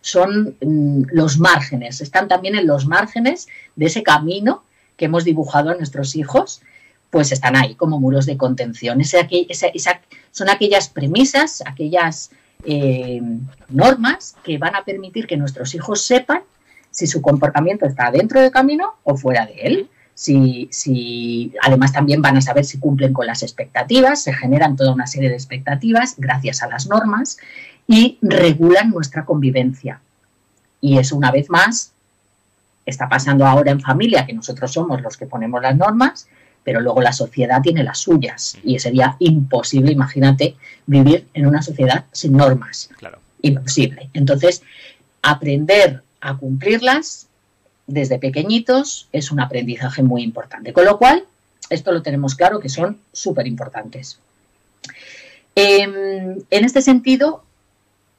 Son 0.00 0.56
mm, 0.60 1.02
los 1.12 1.38
márgenes, 1.38 2.00
están 2.00 2.26
también 2.26 2.56
en 2.56 2.66
los 2.66 2.86
márgenes 2.86 3.46
de 3.76 3.86
ese 3.86 4.02
camino 4.02 4.64
que 4.96 5.04
hemos 5.04 5.24
dibujado 5.24 5.70
a 5.70 5.74
nuestros 5.74 6.16
hijos, 6.16 6.62
pues 7.10 7.30
están 7.30 7.56
ahí 7.56 7.74
como 7.74 8.00
muros 8.00 8.26
de 8.26 8.36
contención. 8.36 8.98
son 9.04 10.48
aquellas 10.48 10.88
premisas, 10.88 11.62
aquellas 11.66 12.30
eh, 12.64 13.20
normas 13.68 14.34
que 14.42 14.58
van 14.58 14.74
a 14.74 14.84
permitir 14.84 15.26
que 15.26 15.36
nuestros 15.36 15.74
hijos 15.74 16.02
sepan 16.02 16.42
si 16.90 17.06
su 17.06 17.20
comportamiento 17.20 17.86
está 17.86 18.10
dentro 18.10 18.40
del 18.40 18.50
camino 18.50 18.94
o 19.04 19.16
fuera 19.16 19.46
de 19.46 19.54
él. 19.54 19.88
Si, 20.14 20.68
si, 20.70 21.52
además 21.62 21.92
también 21.92 22.22
van 22.22 22.36
a 22.36 22.40
saber 22.40 22.64
si 22.64 22.78
cumplen 22.78 23.12
con 23.12 23.26
las 23.26 23.42
expectativas, 23.42 24.22
se 24.22 24.32
generan 24.32 24.76
toda 24.76 24.92
una 24.92 25.06
serie 25.06 25.28
de 25.28 25.34
expectativas 25.34 26.14
gracias 26.18 26.62
a 26.62 26.68
las 26.68 26.86
normas 26.86 27.38
y 27.86 28.18
regulan 28.22 28.90
nuestra 28.90 29.24
convivencia. 29.24 30.00
Y 30.80 30.98
eso 30.98 31.16
una 31.16 31.30
vez 31.30 31.48
más 31.50 31.92
está 32.84 33.08
pasando 33.08 33.46
ahora 33.46 33.70
en 33.70 33.80
familia, 33.80 34.26
que 34.26 34.32
nosotros 34.32 34.72
somos 34.72 35.00
los 35.02 35.16
que 35.16 35.26
ponemos 35.26 35.62
las 35.62 35.76
normas, 35.76 36.28
pero 36.64 36.80
luego 36.80 37.00
la 37.00 37.12
sociedad 37.12 37.60
tiene 37.62 37.82
las 37.82 37.98
suyas 37.98 38.56
y 38.62 38.78
sería 38.78 39.16
imposible, 39.18 39.92
imagínate, 39.92 40.56
vivir 40.86 41.26
en 41.34 41.46
una 41.46 41.62
sociedad 41.62 42.04
sin 42.12 42.36
normas. 42.36 42.90
Claro. 42.98 43.18
Imposible. 43.42 44.10
Entonces, 44.12 44.62
aprender 45.22 46.02
a 46.20 46.36
cumplirlas 46.36 47.28
desde 47.86 48.18
pequeñitos 48.18 49.08
es 49.12 49.30
un 49.30 49.40
aprendizaje 49.40 50.02
muy 50.02 50.22
importante. 50.22 50.72
Con 50.72 50.84
lo 50.84 50.98
cual, 50.98 51.24
esto 51.70 51.92
lo 51.92 52.02
tenemos 52.02 52.34
claro 52.34 52.60
que 52.60 52.68
son 52.68 52.98
súper 53.12 53.46
importantes. 53.46 54.18
Em, 55.54 56.38
en 56.50 56.64
este 56.64 56.80
sentido, 56.80 57.44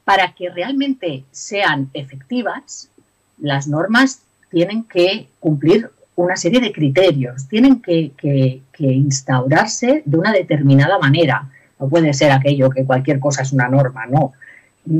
para 0.04 0.34
que 0.34 0.50
realmente 0.50 1.24
sean 1.32 1.90
efectivas, 1.94 2.88
las 3.38 3.66
normas 3.66 4.20
tienen 4.50 4.84
que 4.84 5.28
cumplir 5.40 5.90
una 6.16 6.36
serie 6.36 6.60
de 6.60 6.72
criterios, 6.72 7.48
tienen 7.48 7.80
que, 7.80 8.12
que, 8.16 8.62
instaurarse 8.78 10.02
de 10.04 10.16
una 10.16 10.32
determinada 10.32 10.98
manera. 10.98 11.48
No 11.80 11.88
puede 11.88 12.12
ser 12.14 12.30
aquello 12.30 12.70
que 12.70 12.84
cualquier 12.84 13.18
cosa 13.18 13.42
es 13.42 13.52
una 13.52 13.68
norma, 13.68 14.06
no. 14.06 14.32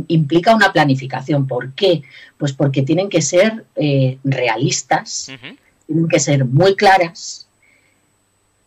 Implica 0.08 0.54
una 0.54 0.72
planificación. 0.72 1.46
¿Por 1.46 1.72
qué? 1.72 2.02
Pues 2.38 2.52
porque 2.52 2.82
tienen 2.82 3.08
que 3.08 3.22
ser 3.22 3.64
eh, 3.76 4.18
realistas, 4.24 5.30
tienen 5.86 6.08
que 6.08 6.20
ser 6.20 6.44
muy 6.44 6.74
claras. 6.74 7.46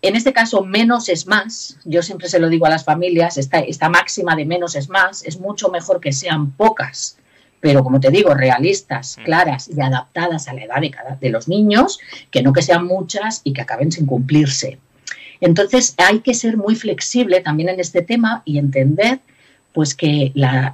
En 0.02 0.16
este 0.16 0.32
caso, 0.32 0.64
menos 0.64 1.10
es 1.10 1.26
más. 1.28 1.78
Yo 1.86 2.04
siempre 2.04 2.30
se 2.30 2.40
lo 2.40 2.50
digo 2.50 2.66
a 2.66 2.70
las 2.70 2.84
familias, 2.84 3.38
esta, 3.38 3.60
esta 3.60 3.90
máxima 3.90 4.36
de 4.36 4.46
menos 4.46 4.76
es 4.76 4.90
más, 4.90 5.24
es 5.24 5.40
mucho 5.40 5.70
mejor 5.70 6.00
que 6.00 6.14
sean 6.14 6.52
pocas 6.52 7.18
pero 7.60 7.84
como 7.84 8.00
te 8.00 8.12
digo, 8.12 8.34
realistas, 8.34 9.18
mm. 9.18 9.24
claras 9.24 9.70
y 9.70 9.82
adaptadas 9.82 10.48
a 10.48 10.54
la 10.54 10.64
edad 10.64 10.82
de, 10.82 10.92
cada, 10.92 11.16
de 11.16 11.30
los 11.30 11.48
niños, 11.48 12.00
que 12.32 12.42
no 12.42 12.54
que 12.54 12.62
sean 12.62 12.86
muchas 12.86 13.42
y 13.44 13.54
que 13.54 13.62
acaben 13.62 13.92
sin 13.92 14.06
cumplirse. 14.06 14.80
Entonces 15.40 15.94
hay 15.98 16.20
que 16.20 16.34
ser 16.34 16.58
muy 16.58 16.76
flexible 16.76 17.42
también 17.42 17.70
en 17.70 17.80
este 17.80 18.02
tema 18.02 18.42
y 18.46 18.58
entender 18.58 19.20
pues 19.78 19.94
que 19.94 20.32
la, 20.34 20.74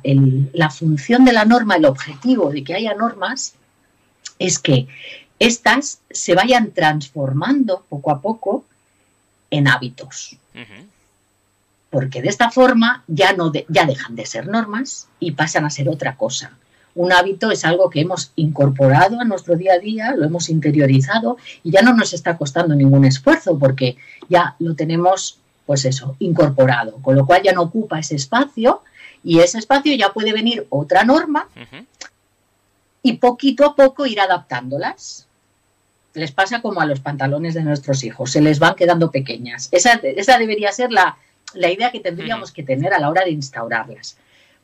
la 0.54 0.70
función 0.70 1.26
de 1.26 1.34
la 1.34 1.44
norma, 1.44 1.76
el 1.76 1.84
objetivo 1.84 2.52
de 2.52 2.64
que 2.64 2.74
haya 2.74 2.94
normas, 2.94 3.54
es 4.40 4.60
que 4.60 4.88
éstas 5.40 6.00
se 6.10 6.36
vayan 6.36 6.72
transformando 6.72 7.84
poco 7.90 8.12
a 8.12 8.22
poco 8.22 8.64
en 9.52 9.68
hábitos. 9.68 10.38
Porque 11.90 12.22
de 12.22 12.30
esta 12.30 12.50
forma 12.50 13.04
ya, 13.08 13.34
no 13.34 13.52
ya 13.68 13.86
dejan 13.86 14.16
de 14.16 14.26
ser 14.26 14.48
normas 14.48 15.10
y 15.20 15.32
pasan 15.32 15.66
a 15.66 15.70
ser 15.70 15.90
otra 15.90 16.16
cosa. 16.16 16.54
Un 16.96 17.12
hábito 17.12 17.52
es 17.52 17.66
algo 17.66 17.90
que 17.90 18.00
hemos 18.00 18.32
incorporado 18.38 19.20
a 19.20 19.26
nuestro 19.26 19.58
día 19.58 19.74
a 19.74 19.80
día, 19.80 20.16
lo 20.16 20.24
hemos 20.24 20.48
interiorizado 20.48 21.36
y 21.62 21.72
ya 21.72 21.82
no 21.82 21.94
nos 21.94 22.14
está 22.14 22.38
costando 22.38 22.74
ningún 22.74 23.04
esfuerzo 23.04 23.60
porque 23.60 23.98
ya 24.30 24.56
lo 24.60 24.76
tenemos, 24.76 25.40
pues 25.66 25.84
eso, 25.84 26.16
incorporado, 26.20 27.02
con 27.02 27.18
lo 27.18 27.26
cual 27.26 27.42
ya 27.44 27.52
no 27.52 27.64
ocupa 27.64 28.00
ese 28.00 28.16
espacio 28.16 28.82
y 29.24 29.40
ese 29.40 29.60
espacio 29.60 29.96
ya 29.96 30.14
puede 30.14 30.34
venir 30.34 30.68
otra 30.70 31.04
norma 31.04 31.48
y 33.02 33.14
poquito 33.14 33.66
a 33.66 33.76
poco 33.76 34.06
ir 34.06 34.20
adaptándolas. 34.20 35.28
Les 36.14 36.32
pasa 36.32 36.62
como 36.62 36.80
a 36.82 36.86
los 36.86 37.00
pantalones 37.00 37.54
de 37.54 37.64
nuestros 37.64 38.04
hijos, 38.04 38.32
se 38.32 38.42
les 38.42 38.60
van 38.60 38.76
quedando 38.76 39.10
pequeñas. 39.10 39.70
Esa, 39.72 39.94
esa 39.94 40.38
debería 40.38 40.72
ser 40.72 40.92
la, 40.92 41.18
la 41.54 41.72
idea 41.72 41.92
que 41.92 42.00
tendríamos 42.00 42.52
que 42.52 42.64
tener 42.64 42.94
a 42.94 43.00
la 43.00 43.10
hora 43.10 43.24
de 43.24 43.32
instaurarlas. 43.32 44.18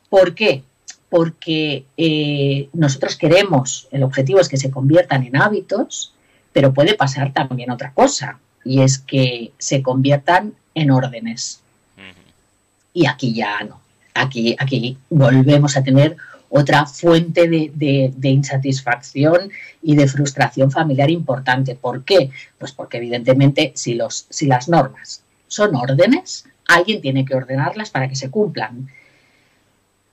¿Por 0.09 0.35
qué? 0.35 0.63
porque 1.09 1.85
eh, 1.97 2.69
nosotros 2.73 3.15
queremos, 3.17 3.87
el 3.91 4.03
objetivo 4.03 4.39
es 4.39 4.47
que 4.47 4.57
se 4.57 4.71
conviertan 4.71 5.25
en 5.25 5.35
hábitos, 5.35 6.13
pero 6.53 6.73
puede 6.73 6.93
pasar 6.93 7.33
también 7.33 7.71
otra 7.71 7.91
cosa, 7.93 8.39
y 8.63 8.81
es 8.81 8.99
que 8.99 9.51
se 9.57 9.81
conviertan 9.81 10.53
en 10.75 10.91
órdenes. 10.91 11.61
Y 12.93 13.07
aquí 13.07 13.33
ya 13.33 13.63
no. 13.63 13.79
Aquí, 14.13 14.97
volvemos 15.09 15.77
a 15.77 15.83
tener 15.83 16.17
otra 16.49 16.85
fuente 16.85 17.47
de, 17.47 18.29
insatisfacción 18.29 19.51
y 19.81 19.95
de 19.95 20.07
frustración 20.07 20.71
familiar 20.71 21.09
importante. 21.09 21.75
¿Por 21.75 22.03
qué? 22.03 22.31
Pues 22.57 22.71
porque 22.71 22.97
evidentemente 22.97 23.71
si, 23.75 23.93
los, 23.93 24.25
si 24.29 24.47
las 24.47 24.67
normas 24.67 25.23
son 25.47 25.75
órdenes, 25.75 26.45
alguien 26.67 27.01
tiene 27.01 27.25
que 27.25 27.35
ordenarlas 27.35 27.89
para 27.89 28.09
que 28.09 28.15
se 28.15 28.29
cumplan. 28.29 28.89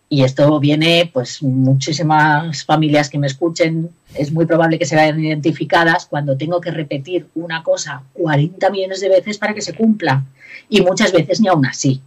Y 0.08 0.22
esto 0.22 0.60
viene, 0.60 1.10
pues 1.12 1.42
muchísimas 1.42 2.64
familias 2.64 3.10
que 3.10 3.18
me 3.18 3.26
escuchen, 3.26 3.90
es 4.14 4.30
muy 4.30 4.46
probable 4.46 4.78
que 4.78 4.86
se 4.86 4.94
vayan 4.94 5.18
identificadas 5.18 6.06
cuando 6.06 6.36
tengo 6.36 6.60
que 6.60 6.70
repetir 6.70 7.26
una 7.34 7.64
cosa 7.64 8.04
40 8.12 8.70
millones 8.70 9.00
de 9.00 9.08
veces 9.08 9.36
para 9.36 9.52
que 9.52 9.62
se 9.62 9.74
cumpla. 9.74 10.24
Y 10.68 10.80
muchas 10.82 11.12
veces 11.12 11.40
ni 11.40 11.48
aún 11.48 11.66
así. 11.66 12.00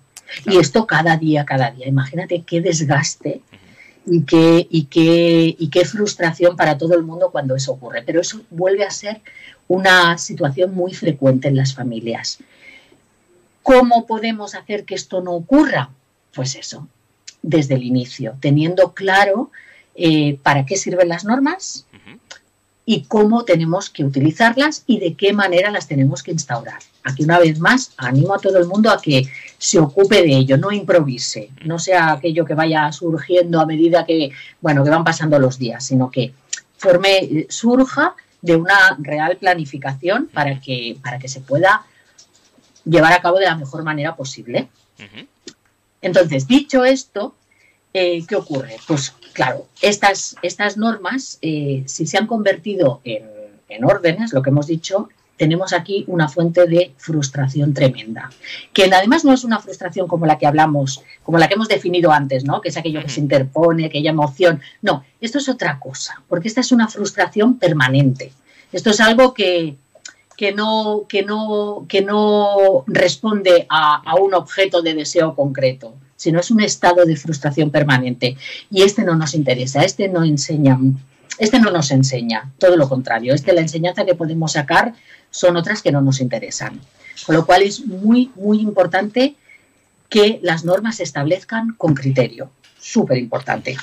Y 0.45 0.57
esto 0.57 0.85
cada 0.85 1.17
día, 1.17 1.45
cada 1.45 1.71
día. 1.71 1.87
Imagínate 1.87 2.43
qué 2.43 2.61
desgaste 2.61 3.41
y 4.05 4.23
qué, 4.23 4.67
y, 4.69 4.85
qué, 4.85 5.55
y 5.57 5.69
qué 5.69 5.85
frustración 5.85 6.55
para 6.55 6.77
todo 6.77 6.95
el 6.95 7.03
mundo 7.03 7.31
cuando 7.31 7.55
eso 7.55 7.73
ocurre. 7.73 8.03
Pero 8.03 8.21
eso 8.21 8.41
vuelve 8.49 8.83
a 8.83 8.91
ser 8.91 9.21
una 9.67 10.17
situación 10.17 10.73
muy 10.73 10.93
frecuente 10.93 11.47
en 11.47 11.55
las 11.55 11.73
familias. 11.73 12.39
¿Cómo 13.61 14.07
podemos 14.07 14.55
hacer 14.55 14.85
que 14.85 14.95
esto 14.95 15.21
no 15.21 15.33
ocurra? 15.33 15.91
Pues 16.33 16.55
eso, 16.55 16.87
desde 17.41 17.75
el 17.75 17.83
inicio, 17.83 18.35
teniendo 18.39 18.93
claro 18.93 19.51
eh, 19.95 20.39
para 20.41 20.65
qué 20.65 20.75
sirven 20.75 21.09
las 21.09 21.25
normas 21.25 21.85
y 22.91 23.03
cómo 23.03 23.45
tenemos 23.45 23.91
que 23.91 24.03
utilizarlas 24.03 24.83
y 24.87 24.99
de 24.99 25.13
qué 25.13 25.31
manera 25.31 25.69
las 25.69 25.87
tenemos 25.87 26.23
que 26.23 26.31
instaurar. 26.31 26.79
Aquí 27.03 27.23
una 27.23 27.37
vez 27.37 27.59
más 27.59 27.91
animo 27.97 28.33
a 28.33 28.39
todo 28.39 28.57
el 28.57 28.65
mundo 28.65 28.89
a 28.89 28.99
que 28.99 29.27
se 29.59 29.77
ocupe 29.77 30.23
de 30.23 30.35
ello, 30.35 30.57
no 30.57 30.71
improvise, 30.71 31.51
no 31.65 31.77
sea 31.77 32.13
aquello 32.13 32.45
que 32.45 32.55
vaya 32.55 32.91
surgiendo 32.91 33.61
a 33.61 33.67
medida 33.67 34.07
que, 34.07 34.31
bueno, 34.59 34.83
que 34.83 34.89
van 34.89 35.03
pasando 35.03 35.37
los 35.37 35.59
días, 35.59 35.85
sino 35.85 36.09
que 36.09 36.33
forme, 36.79 37.45
surja 37.49 38.15
de 38.41 38.55
una 38.55 38.97
real 38.97 39.37
planificación 39.37 40.27
para 40.33 40.59
que, 40.59 40.97
para 41.03 41.19
que 41.19 41.27
se 41.27 41.41
pueda 41.41 41.85
llevar 42.85 43.13
a 43.13 43.21
cabo 43.21 43.37
de 43.37 43.45
la 43.45 43.55
mejor 43.55 43.83
manera 43.83 44.15
posible. 44.15 44.67
Entonces, 46.01 46.47
dicho 46.47 46.83
esto, 46.83 47.35
eh, 47.93 48.23
¿qué 48.27 48.35
ocurre? 48.35 48.77
Pues 48.87 49.13
claro, 49.33 49.67
estas, 49.81 50.35
estas 50.41 50.77
normas, 50.77 51.37
eh, 51.41 51.83
si 51.87 52.05
se 52.05 52.17
han 52.17 52.27
convertido 52.27 53.01
en, 53.03 53.83
órdenes, 53.83 54.33
lo 54.33 54.41
que 54.41 54.49
hemos 54.49 54.67
dicho, 54.67 55.09
tenemos 55.37 55.71
aquí 55.73 56.03
una 56.07 56.27
fuente 56.27 56.67
de 56.67 56.91
frustración 56.97 57.73
tremenda, 57.73 58.29
que 58.73 58.85
además 58.93 59.23
no 59.23 59.31
es 59.31 59.43
una 59.45 59.59
frustración 59.59 60.07
como 60.07 60.25
la 60.25 60.37
que 60.37 60.45
hablamos, 60.45 61.01
como 61.23 61.37
la 61.37 61.47
que 61.47 61.53
hemos 61.53 61.69
definido 61.69 62.11
antes, 62.11 62.43
¿no? 62.43 62.59
Que 62.59 62.69
es 62.69 62.77
aquello 62.77 63.01
que 63.01 63.09
se 63.09 63.21
interpone, 63.21 63.85
aquella 63.85 64.09
emoción. 64.09 64.59
No, 64.81 65.05
esto 65.21 65.37
es 65.37 65.47
otra 65.47 65.79
cosa, 65.79 66.21
porque 66.27 66.49
esta 66.49 66.61
es 66.61 66.71
una 66.71 66.89
frustración 66.89 67.57
permanente. 67.57 68.33
Esto 68.73 68.89
es 68.89 68.99
algo 68.99 69.33
que, 69.33 69.77
que 70.39 70.53
no, 70.53 71.05
que 71.09 71.23
no, 71.23 71.85
que 71.89 72.01
no 72.01 72.85
responde 72.87 73.65
a, 73.69 74.15
un 74.15 74.33
objeto 74.33 74.81
de 74.81 74.93
deseo 74.93 75.35
concreto, 75.35 75.95
sino 76.19 76.41
es 76.41 76.51
un 76.51 76.59
estado 76.59 77.05
de 77.05 77.15
frustración 77.15 77.71
permanente. 77.71 78.35
Y 78.69 78.81
este 78.81 79.03
no 79.03 79.15
nos 79.15 79.33
interesa, 79.33 79.83
este 79.83 80.09
no 80.09 80.25
enseña, 80.25 80.77
este 81.37 81.59
no 81.59 81.71
nos 81.71 81.91
enseña, 81.91 82.51
todo 82.57 82.75
lo 82.75 82.89
contrario, 82.89 83.33
este 83.33 83.53
la 83.53 83.61
enseñanza 83.61 84.05
que 84.05 84.15
podemos 84.15 84.51
sacar 84.51 84.93
son 85.31 85.55
otras 85.55 85.81
que 85.81 85.93
no 85.93 86.01
nos 86.01 86.19
interesan. 86.19 86.81
Con 87.25 87.35
lo 87.35 87.45
cual 87.45 87.61
es 87.61 87.85
muy, 87.85 88.31
muy 88.35 88.59
importante 88.59 89.35
que 90.09 90.39
las 90.43 90.65
normas 90.65 90.97
se 90.97 91.03
establezcan 91.03 91.75
con 91.77 91.93
criterio. 91.93 92.51
Súper 92.77 93.17
importante. 93.17 93.77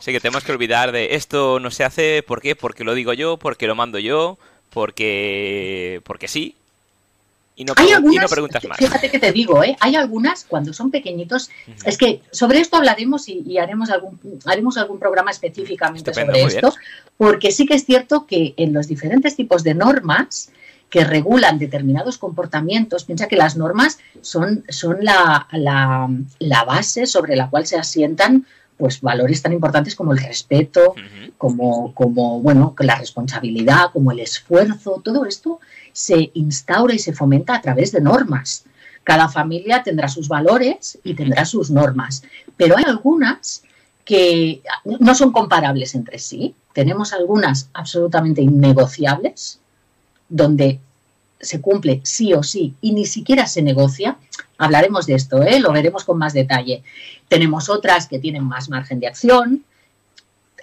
Sí, 0.00 0.12
que 0.12 0.20
tenemos 0.20 0.44
que 0.44 0.52
olvidar 0.52 0.92
de 0.92 1.14
esto 1.14 1.60
no 1.60 1.70
se 1.70 1.84
hace, 1.84 2.22
¿por 2.22 2.42
qué? 2.42 2.54
Porque 2.56 2.84
lo 2.84 2.92
digo 2.92 3.14
yo, 3.14 3.38
porque 3.38 3.66
lo 3.66 3.74
mando 3.74 3.98
yo, 3.98 4.36
porque, 4.68 6.02
porque 6.04 6.28
sí. 6.28 6.56
Y 7.56 7.64
no, 7.64 7.74
preguntas 7.74 8.64
más. 8.64 8.78
Fíjate 8.78 9.10
que 9.10 9.18
te 9.20 9.30
digo, 9.30 9.62
¿eh? 9.62 9.76
hay 9.78 9.94
algunas 9.94 10.44
cuando 10.44 10.72
son 10.72 10.90
pequeñitos. 10.90 11.50
Es 11.84 11.96
que 11.96 12.20
sobre 12.32 12.58
esto 12.58 12.76
hablaremos 12.76 13.28
y, 13.28 13.58
haremos, 13.58 13.90
algún, 13.90 14.18
haremos 14.44 14.76
algún 14.76 14.98
programa 14.98 15.30
específicamente 15.30 16.12
sobre 16.12 16.42
esto, 16.42 16.74
porque 17.16 17.52
sí 17.52 17.64
que 17.64 17.74
es 17.74 17.84
cierto 17.84 18.26
que 18.26 18.54
en 18.56 18.72
los 18.72 18.88
diferentes 18.88 19.36
tipos 19.36 19.62
de 19.62 19.74
normas 19.74 20.50
que 20.90 21.04
regulan 21.04 21.58
determinados 21.58 22.18
comportamientos, 22.18 23.04
piensa 23.04 23.26
que 23.26 23.36
las 23.36 23.56
normas 23.56 23.98
son, 24.20 24.64
son 24.68 24.98
la, 25.00 25.48
la, 25.50 26.64
base 26.64 27.06
sobre 27.06 27.34
la 27.34 27.50
cual 27.50 27.66
se 27.66 27.76
asientan 27.76 28.46
pues 28.76 29.00
valores 29.00 29.42
tan 29.42 29.52
importantes 29.52 29.94
como 29.94 30.12
el 30.12 30.18
respeto, 30.18 30.94
como, 31.38 31.94
como 31.94 32.40
bueno, 32.40 32.74
la 32.78 32.96
responsabilidad, 32.96 33.90
como 33.92 34.12
el 34.12 34.20
esfuerzo, 34.20 35.00
todo 35.04 35.26
esto 35.26 35.60
se 35.94 36.32
instaura 36.34 36.92
y 36.92 36.98
se 36.98 37.14
fomenta 37.14 37.54
a 37.54 37.62
través 37.62 37.92
de 37.92 38.02
normas. 38.02 38.64
Cada 39.04 39.28
familia 39.28 39.82
tendrá 39.82 40.08
sus 40.08 40.28
valores 40.28 40.98
y 41.04 41.14
tendrá 41.14 41.44
sus 41.46 41.70
normas, 41.70 42.24
pero 42.56 42.76
hay 42.76 42.84
algunas 42.84 43.62
que 44.04 44.60
no 44.84 45.14
son 45.14 45.32
comparables 45.32 45.94
entre 45.94 46.18
sí. 46.18 46.54
Tenemos 46.74 47.12
algunas 47.12 47.70
absolutamente 47.72 48.42
innegociables, 48.42 49.60
donde 50.28 50.80
se 51.40 51.60
cumple 51.60 52.00
sí 52.02 52.34
o 52.34 52.42
sí 52.42 52.74
y 52.80 52.92
ni 52.92 53.06
siquiera 53.06 53.46
se 53.46 53.62
negocia. 53.62 54.16
Hablaremos 54.58 55.06
de 55.06 55.14
esto, 55.14 55.42
¿eh? 55.42 55.60
lo 55.60 55.72
veremos 55.72 56.04
con 56.04 56.18
más 56.18 56.32
detalle. 56.32 56.82
Tenemos 57.28 57.68
otras 57.68 58.08
que 58.08 58.18
tienen 58.18 58.44
más 58.44 58.68
margen 58.68 59.00
de 59.00 59.06
acción. 59.06 59.64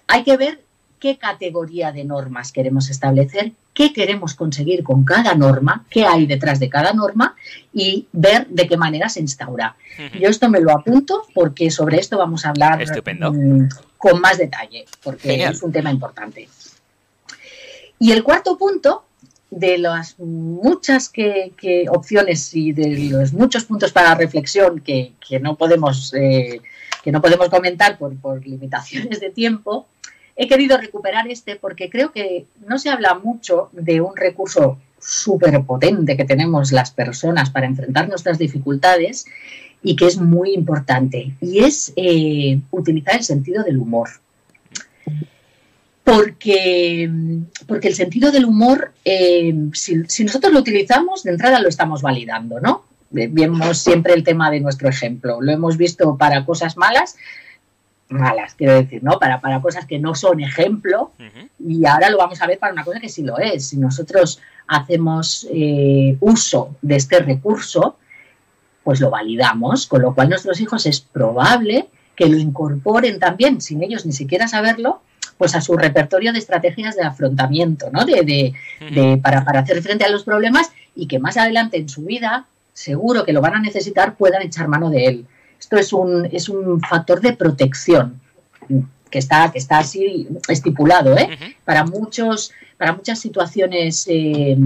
Hay 0.08 0.24
que 0.24 0.38
ver 0.38 0.62
qué 1.00 1.17
categoría 1.17 1.91
de 1.91 2.04
normas 2.04 2.52
queremos 2.52 2.89
establecer, 2.89 3.54
qué 3.82 3.94
queremos 3.94 4.36
conseguir 4.36 4.84
con 4.84 5.04
cada 5.04 5.34
norma, 5.34 5.86
qué 5.89 6.06
hay 6.06 6.28
detrás 6.28 6.60
de 6.60 6.70
cada 6.70 6.94
norma 6.94 7.36
y 7.74 8.06
ver 8.12 8.46
de 8.48 8.67
qué 8.67 8.78
manera 8.78 9.10
se 9.10 9.22
instaura. 9.22 9.76
Yo 10.20 10.30
esto 10.30 10.50
me 10.50 10.60
lo 10.60 10.72
apunto 10.72 11.24
porque 11.34 11.72
sobre 11.72 11.98
esto 11.98 12.15
vamos 12.15 12.46
a 12.46 12.50
hablar 12.50 12.80
mm, 12.80 13.70
con 13.98 14.22
más 14.22 14.38
detalle, 14.38 14.86
porque 15.04 15.46
es 15.46 15.63
un 15.63 15.72
tema 15.72 15.89
importante. 15.89 16.48
Y 17.98 18.12
el 18.12 18.24
cuarto 18.24 18.56
punto 18.56 19.04
de 19.50 19.80
las 19.80 20.20
muchas 20.20 21.10
que, 21.10 21.52
opciones 21.89 22.54
y 22.54 22.74
de 22.74 23.10
los 23.10 23.34
muchos 23.34 23.65
puntos 23.65 23.91
para 23.91 24.13
reflexión 24.13 24.80
que, 24.82 25.13
no 25.41 25.56
podemos 25.56 26.13
eh, 26.13 26.62
que 27.04 27.12
no 27.12 27.20
podemos 27.20 27.50
comentar 27.50 27.98
por, 27.98 28.15
por 28.17 28.46
limitaciones 28.46 29.20
de 29.20 29.32
tiempo, 29.32 29.88
he 30.36 30.48
querido 30.48 30.78
recuperar 30.78 31.28
este 31.28 31.56
porque 31.56 31.89
creo 31.89 32.12
que 32.12 32.46
no 32.67 32.80
se 32.80 32.89
habla 32.89 33.15
mucho 33.15 33.70
de 33.74 34.02
un 34.02 34.15
recurso 34.15 34.78
súper 35.00 35.63
potente 35.63 36.15
que 36.15 36.26
tenemos 36.26 36.72
las 36.72 36.91
personas 36.91 37.50
para 37.50 37.65
enfrentar 37.65 38.08
nuestras 38.08 38.38
dificultades 38.38 39.26
y 39.84 39.96
que 39.96 40.06
es 40.06 40.17
muy 40.17 40.54
importante, 40.54 41.34
y 41.41 41.63
es 41.63 41.91
eh, 41.96 42.60
utilizar 42.70 43.15
el 43.15 43.24
sentido 43.24 43.63
del 43.63 43.78
humor. 43.78 44.10
Porque, 46.04 47.10
porque 47.67 47.88
el 47.88 47.96
sentido 47.96 48.32
del 48.32 48.46
humor, 48.46 48.91
eh, 49.06 49.54
si, 49.74 50.04
si, 50.08 50.24
nosotros 50.24 50.54
lo 50.54 50.60
utilizamos, 50.60 51.24
de 51.24 51.32
entrada 51.32 51.62
lo 51.62 51.70
estamos 51.70 52.02
validando, 52.02 52.60
¿no? 52.60 52.84
Vemos 53.12 53.78
siempre 53.80 54.13
el 54.13 54.24
tema 54.24 54.50
de 54.52 54.62
nuestro 54.62 54.88
ejemplo. 54.88 55.41
Lo 55.41 55.52
hemos 55.52 55.78
visto 55.78 56.17
para 56.17 56.46
cosas 56.46 56.78
malas, 56.78 57.17
malas, 58.12 58.56
quiero 58.56 58.74
decir, 58.74 59.04
¿no? 59.04 59.19
Para, 59.19 59.41
para 59.41 59.62
cosas 59.62 59.86
que 59.86 60.00
no 60.00 60.15
son 60.15 60.41
ejemplo 60.41 61.12
y 61.60 61.86
ahora 61.86 62.10
lo 62.10 62.17
vamos 62.17 62.41
a 62.41 62.47
ver 62.47 62.60
para 62.60 62.74
una 62.74 62.84
cosa 62.84 63.00
que 63.00 63.10
sí 63.10 63.24
lo 63.24 63.38
es. 63.38 63.67
Si 63.67 63.78
nosotros 63.78 64.39
hacemos 64.67 65.47
eh, 65.52 66.17
uso 66.19 66.76
de 66.82 66.95
este 66.95 67.19
recurso, 67.19 67.97
pues 68.84 69.00
lo 69.00 69.10
validamos, 69.10 69.88
con 69.88 70.02
lo 70.02 70.13
cual 70.13 70.30
nuestros 70.30 70.60
hijos 70.62 70.86
es 70.86 71.02
probable 71.02 71.88
que 72.15 72.28
lo 72.28 72.38
incorporen 72.38 73.19
también, 73.19 73.62
sin 73.62 73.84
ellos 73.84 74.06
ni 74.06 74.12
siquiera 74.12 74.47
saberlo, 74.47 75.02
pues 75.38 75.56
a 75.56 75.62
su 75.62 75.76
repertorio 75.76 76.34
de 76.34 76.39
estrategias 76.39 76.95
de 76.95 77.04
afrontamiento, 77.04 77.89
¿no? 77.91 78.06
De, 78.06 78.54
de, 78.80 79.19
para, 79.24 79.43
para 79.43 79.62
hacer 79.62 79.82
frente 79.82 80.06
a 80.06 80.10
los 80.10 80.24
problemas 80.24 80.71
y 80.95 81.08
que 81.08 81.19
más 81.19 81.38
adelante 81.38 81.78
en 81.78 81.89
su 81.89 82.04
vida, 82.04 82.45
seguro 82.74 83.26
que 83.26 83.34
lo 83.34 83.41
van 83.41 83.56
a 83.56 83.60
necesitar, 83.60 84.15
puedan 84.15 84.41
echar 84.43 84.67
mano 84.67 84.89
de 84.89 85.06
él. 85.06 85.26
Esto 85.62 85.78
es 85.78 85.93
un, 85.93 86.26
es 86.26 86.50
un 86.50 86.82
factor 86.82 87.21
de 87.21 87.34
protección 87.34 88.19
que 89.12 89.19
está, 89.19 89.52
que 89.52 89.60
está 89.60 89.78
así 89.78 90.28
estipulado. 90.47 91.15
¿eh? 91.15 91.56
para, 91.63 91.86
muchos, 91.86 92.52
para 92.78 92.93
muchas 92.93 93.19
situaciones, 93.19 94.06
eh, 94.10 94.58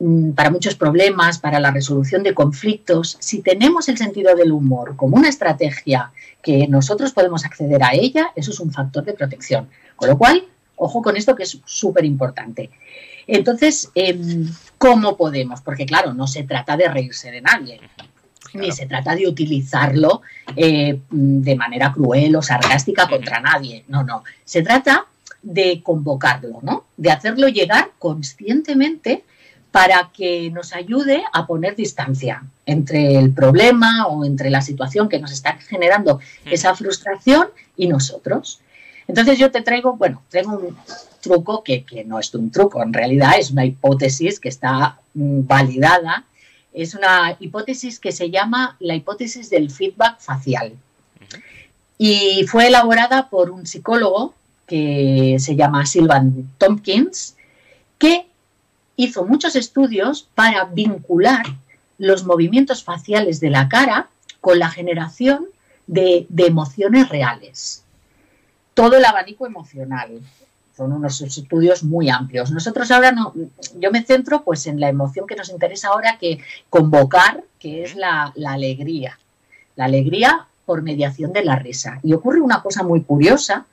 mm, 0.00 0.32
para 0.32 0.50
muchos 0.50 0.74
problemas, 0.74 1.38
para 1.38 1.60
la 1.60 1.70
resolución 1.70 2.24
de 2.24 2.34
conflictos, 2.34 3.16
si 3.20 3.42
tenemos 3.42 3.88
el 3.88 3.96
sentido 3.96 4.34
del 4.34 4.50
humor 4.50 4.96
como 4.96 5.16
una 5.16 5.28
estrategia 5.28 6.10
que 6.42 6.66
nosotros 6.66 7.12
podemos 7.12 7.44
acceder 7.44 7.84
a 7.84 7.94
ella, 7.94 8.32
eso 8.34 8.50
es 8.50 8.58
un 8.58 8.72
factor 8.72 9.04
de 9.04 9.12
protección. 9.12 9.68
Con 9.94 10.08
lo 10.08 10.18
cual, 10.18 10.44
ojo 10.74 11.00
con 11.00 11.16
esto 11.16 11.36
que 11.36 11.44
es 11.44 11.60
súper 11.64 12.04
importante. 12.04 12.70
Entonces, 13.28 13.88
em, 13.94 14.48
¿cómo 14.78 15.16
podemos? 15.16 15.60
Porque 15.60 15.86
claro, 15.86 16.12
no 16.12 16.26
se 16.26 16.42
trata 16.42 16.76
de 16.76 16.88
reírse 16.88 17.30
de 17.30 17.40
nadie 17.40 17.80
ni 18.54 18.72
se 18.72 18.86
trata 18.86 19.14
de 19.14 19.26
utilizarlo 19.26 20.22
eh, 20.56 20.98
de 21.10 21.56
manera 21.56 21.92
cruel 21.92 22.36
o 22.36 22.42
sarcástica 22.42 23.08
contra 23.08 23.40
nadie. 23.40 23.84
No, 23.88 24.02
no. 24.02 24.24
Se 24.44 24.62
trata 24.62 25.06
de 25.42 25.82
convocarlo, 25.82 26.60
¿no? 26.62 26.84
De 26.96 27.10
hacerlo 27.10 27.48
llegar 27.48 27.90
conscientemente 27.98 29.24
para 29.70 30.10
que 30.12 30.50
nos 30.50 30.74
ayude 30.74 31.22
a 31.32 31.46
poner 31.46 31.76
distancia 31.76 32.42
entre 32.66 33.16
el 33.16 33.32
problema 33.32 34.06
o 34.08 34.24
entre 34.24 34.50
la 34.50 34.62
situación 34.62 35.08
que 35.08 35.20
nos 35.20 35.32
está 35.32 35.56
generando 35.58 36.20
esa 36.44 36.74
frustración 36.74 37.48
y 37.76 37.86
nosotros. 37.86 38.60
Entonces 39.06 39.38
yo 39.38 39.50
te 39.50 39.62
traigo, 39.62 39.96
bueno, 39.96 40.22
traigo 40.28 40.52
un 40.52 40.76
truco 41.20 41.62
que, 41.62 41.84
que 41.84 42.04
no 42.04 42.18
es 42.18 42.34
un 42.34 42.50
truco, 42.50 42.82
en 42.82 42.92
realidad 42.92 43.32
es 43.38 43.50
una 43.50 43.64
hipótesis 43.64 44.40
que 44.40 44.48
está 44.48 44.98
mm, 45.14 45.46
validada 45.46 46.24
es 46.72 46.94
una 46.94 47.36
hipótesis 47.40 47.98
que 47.98 48.12
se 48.12 48.30
llama 48.30 48.76
la 48.80 48.94
hipótesis 48.94 49.50
del 49.50 49.70
feedback 49.70 50.20
facial. 50.20 50.72
Y 51.98 52.46
fue 52.46 52.68
elaborada 52.68 53.28
por 53.28 53.50
un 53.50 53.66
psicólogo 53.66 54.34
que 54.66 55.36
se 55.38 55.56
llama 55.56 55.84
Sylvan 55.84 56.50
Tompkins, 56.58 57.36
que 57.98 58.26
hizo 58.96 59.24
muchos 59.24 59.56
estudios 59.56 60.28
para 60.34 60.64
vincular 60.64 61.44
los 61.98 62.24
movimientos 62.24 62.84
faciales 62.84 63.40
de 63.40 63.50
la 63.50 63.68
cara 63.68 64.08
con 64.40 64.58
la 64.58 64.70
generación 64.70 65.46
de, 65.86 66.26
de 66.28 66.46
emociones 66.46 67.08
reales. 67.08 67.84
Todo 68.74 68.96
el 68.96 69.04
abanico 69.04 69.46
emocional, 69.46 70.20
son 70.80 70.94
unos 70.94 71.20
estudios 71.20 71.84
muy 71.84 72.08
amplios. 72.08 72.50
Nosotros 72.50 72.90
ahora 72.90 73.12
no, 73.12 73.34
yo 73.78 73.90
me 73.90 74.02
centro 74.02 74.42
pues 74.42 74.66
en 74.66 74.80
la 74.80 74.88
emoción 74.88 75.26
que 75.26 75.36
nos 75.36 75.50
interesa 75.50 75.88
ahora 75.88 76.16
que 76.18 76.38
convocar, 76.70 77.44
que 77.58 77.84
es 77.84 77.94
la, 77.96 78.32
alegría. 78.46 79.18
La 79.76 79.84
alegría 79.84 80.46
por 80.64 80.80
mediación 80.80 81.34
de 81.34 81.44
la 81.44 81.56
risa. 81.56 82.00
Y 82.02 82.14
ocurre 82.14 82.40
una 82.40 82.62
cosa 82.62 82.82
muy 82.82 83.02
curiosa, 83.02 83.66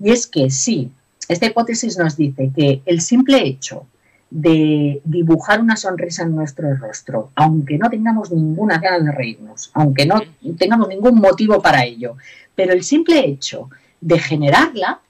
y 0.00 0.10
es 0.10 0.26
que 0.26 0.50
sí, 0.50 0.90
esta 1.28 1.46
hipótesis 1.46 1.96
nos 1.96 2.16
dice 2.16 2.50
que 2.52 2.82
el 2.84 3.00
simple 3.00 3.46
hecho 3.46 3.86
de 4.28 5.00
dibujar 5.04 5.60
una 5.60 5.76
sonrisa 5.76 6.24
en 6.24 6.34
nuestro 6.34 6.74
rostro, 6.74 7.30
aunque 7.36 7.78
no 7.78 7.88
tengamos 7.88 8.32
ninguna 8.32 8.78
ganas 8.78 9.04
de 9.04 9.12
reírnos, 9.12 9.70
aunque 9.74 10.04
no 10.04 10.20
tengamos 10.58 10.88
ningún 10.88 11.20
motivo 11.20 11.62
para 11.62 11.84
ello, 11.84 12.16
pero 12.56 12.72
el 12.72 12.82
simple 12.82 13.24
hecho 13.24 13.70
de 14.00 14.18
generarla 14.18 15.00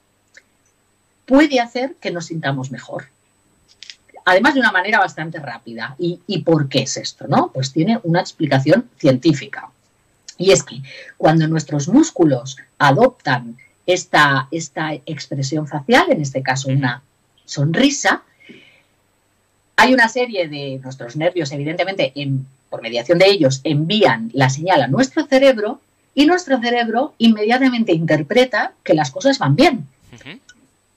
puede 1.30 1.60
hacer 1.60 1.94
que 2.00 2.10
nos 2.10 2.26
sintamos 2.26 2.72
mejor. 2.72 3.04
Además, 4.24 4.54
de 4.54 4.60
una 4.60 4.72
manera 4.72 4.98
bastante 4.98 5.38
rápida. 5.38 5.94
¿Y, 5.96 6.38
por 6.40 6.68
qué 6.68 6.80
es 6.80 6.96
esto? 6.96 7.28
¿no? 7.28 7.52
Pues 7.54 7.72
tiene 7.72 8.00
una 8.02 8.18
explicación 8.18 8.90
científica. 8.98 9.70
Y 10.38 10.50
es 10.50 10.64
que 10.64 10.82
cuando 11.16 11.46
nuestros 11.46 11.86
músculos 11.86 12.56
adoptan 12.78 13.56
esta, 13.86 14.48
esta 14.50 14.94
expresión 15.06 15.68
facial, 15.68 16.10
en 16.10 16.20
este 16.20 16.42
caso 16.42 16.68
una 16.68 17.00
sonrisa, 17.44 18.24
hay 19.76 19.94
una 19.94 20.08
serie 20.08 20.48
de 20.48 20.80
nuestros 20.82 21.14
nervios, 21.14 21.52
evidentemente, 21.52 22.12
por 22.68 22.82
mediación 22.82 23.18
de 23.18 23.26
ellos, 23.28 23.60
envían 23.62 24.30
la 24.34 24.50
señal 24.50 24.82
a 24.82 24.88
nuestro 24.88 25.26
cerebro 25.26 25.80
y 26.12 26.26
nuestro 26.26 26.60
cerebro 26.60 27.14
inmediatamente 27.18 27.92
interpreta 27.92 28.72
que 28.82 28.94
las 28.94 29.12
cosas 29.12 29.38
van 29.38 29.54
bien 29.54 29.86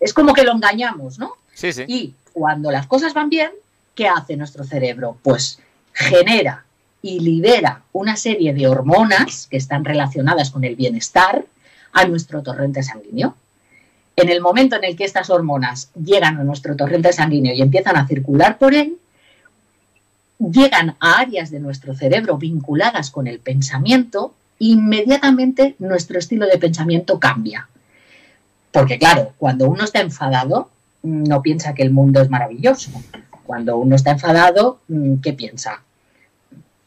es 0.04 0.14
como 0.14 0.34
que 0.34 0.44
lo 0.44 0.52
engañamos, 0.52 1.18
¿no? 1.18 1.34
Sí, 1.54 1.72
sí. 1.72 1.84
Y 1.88 2.14
cuando 2.34 2.72
las 2.72 2.88
cosas 2.88 3.14
van 3.14 3.30
bien, 3.30 3.52
¿qué 3.96 4.08
hace 4.08 4.36
nuestro 4.36 4.64
cerebro? 4.64 5.18
Pues 5.24 5.60
genera 5.94 6.66
y 7.02 7.20
libera 7.20 7.82
una 7.94 8.16
serie 8.16 8.54
de 8.54 8.68
hormonas 8.68 9.48
que 9.48 9.58
están 9.58 9.86
relacionadas 9.86 10.52
con 10.52 10.64
el 10.64 10.76
bienestar 10.76 11.46
a 11.92 12.06
nuestro 12.06 12.42
torrente 12.42 12.84
sanguíneo. 12.84 13.36
En 14.16 14.30
el 14.30 14.42
momento 14.42 14.76
en 14.76 14.84
el 14.84 14.96
que 14.96 15.06
estas 15.06 15.30
hormonas 15.30 15.90
llegan 15.96 16.38
a 16.38 16.44
nuestro 16.44 16.76
torrente 16.76 17.14
sanguíneo 17.14 17.54
y 17.54 17.62
empiezan 17.62 17.98
a 17.98 18.08
circular 18.08 18.58
por 18.58 18.74
él, 18.74 18.98
llegan 20.40 20.96
a 21.00 21.20
áreas 21.20 21.50
de 21.52 21.60
nuestro 21.60 21.96
cerebro 21.96 22.38
vinculadas 22.38 23.10
con 23.10 23.28
el 23.28 23.40
pensamiento, 23.40 24.34
inmediatamente 24.60 25.76
nuestro 25.80 26.20
estilo 26.20 26.46
de 26.46 26.58
pensamiento 26.58 27.20
cambia. 27.20 27.68
Porque 28.74 28.98
claro, 28.98 29.34
cuando 29.38 29.70
uno 29.70 29.84
está 29.84 30.02
enfadado, 30.02 30.72
no 31.04 31.44
piensa 31.44 31.76
que 31.76 31.84
el 31.84 31.92
mundo 31.92 32.22
es 32.22 32.30
maravilloso. 32.30 32.92
cuando 33.46 33.78
uno 33.78 33.96
está 33.96 34.12
enfadado, 34.12 34.80
mm, 34.88 35.16
¿qué 35.18 35.34
piensa? 35.34 35.84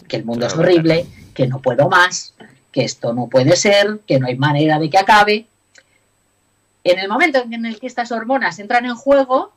Que 0.08 0.16
el 0.16 0.24
mundo 0.24 0.46
es 0.46 0.54
horrible, 0.54 1.06
que 1.34 1.46
no 1.46 1.60
puedo 1.60 1.88
más, 1.90 2.34
que 2.72 2.82
esto 2.82 3.12
no 3.12 3.26
puede 3.26 3.56
ser, 3.56 4.00
que 4.06 4.18
no 4.18 4.26
hay 4.26 4.36
manera 4.36 4.78
de 4.78 4.88
que 4.88 4.98
acabe. 4.98 5.46
En 6.82 6.98
el 6.98 7.08
momento 7.08 7.44
en 7.50 7.66
el 7.66 7.78
que 7.78 7.86
estas 7.86 8.10
hormonas 8.10 8.58
entran 8.58 8.86
en 8.86 8.94
juego, 8.94 9.52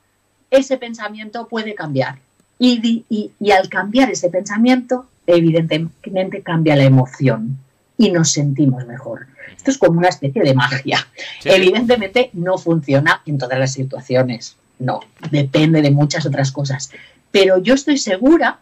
ese 0.51 0.77
pensamiento 0.77 1.47
puede 1.47 1.73
cambiar. 1.73 2.19
Y, 2.59 3.05
y, 3.09 3.51
al 3.51 3.69
cambiar 3.69 4.11
ese 4.11 4.29
pensamiento, 4.29 5.07
evidentemente 5.25 6.41
cambia 6.41 6.75
la 6.75 6.83
emoción 6.83 7.57
y 7.99 8.11
nos 8.11 8.31
sentimos 8.31 8.87
mejor. 8.87 9.27
Esto 9.55 9.71
es 9.71 9.77
como 9.77 9.99
una 9.99 10.07
especie 10.07 10.41
de 10.41 10.53
magia. 10.55 11.05
Evidentemente 11.43 12.29
no 12.31 12.57
funciona 12.57 13.21
en 13.25 13.37
todas 13.37 13.59
las 13.59 13.73
situaciones, 13.73 14.55
no, 14.79 15.01
depende 15.29 15.81
de 15.81 15.91
muchas 15.91 16.25
otras 16.25 16.53
cosas. 16.53 16.91
Pero 17.29 17.61
yo 17.61 17.73
estoy 17.73 17.97
segura 17.97 18.59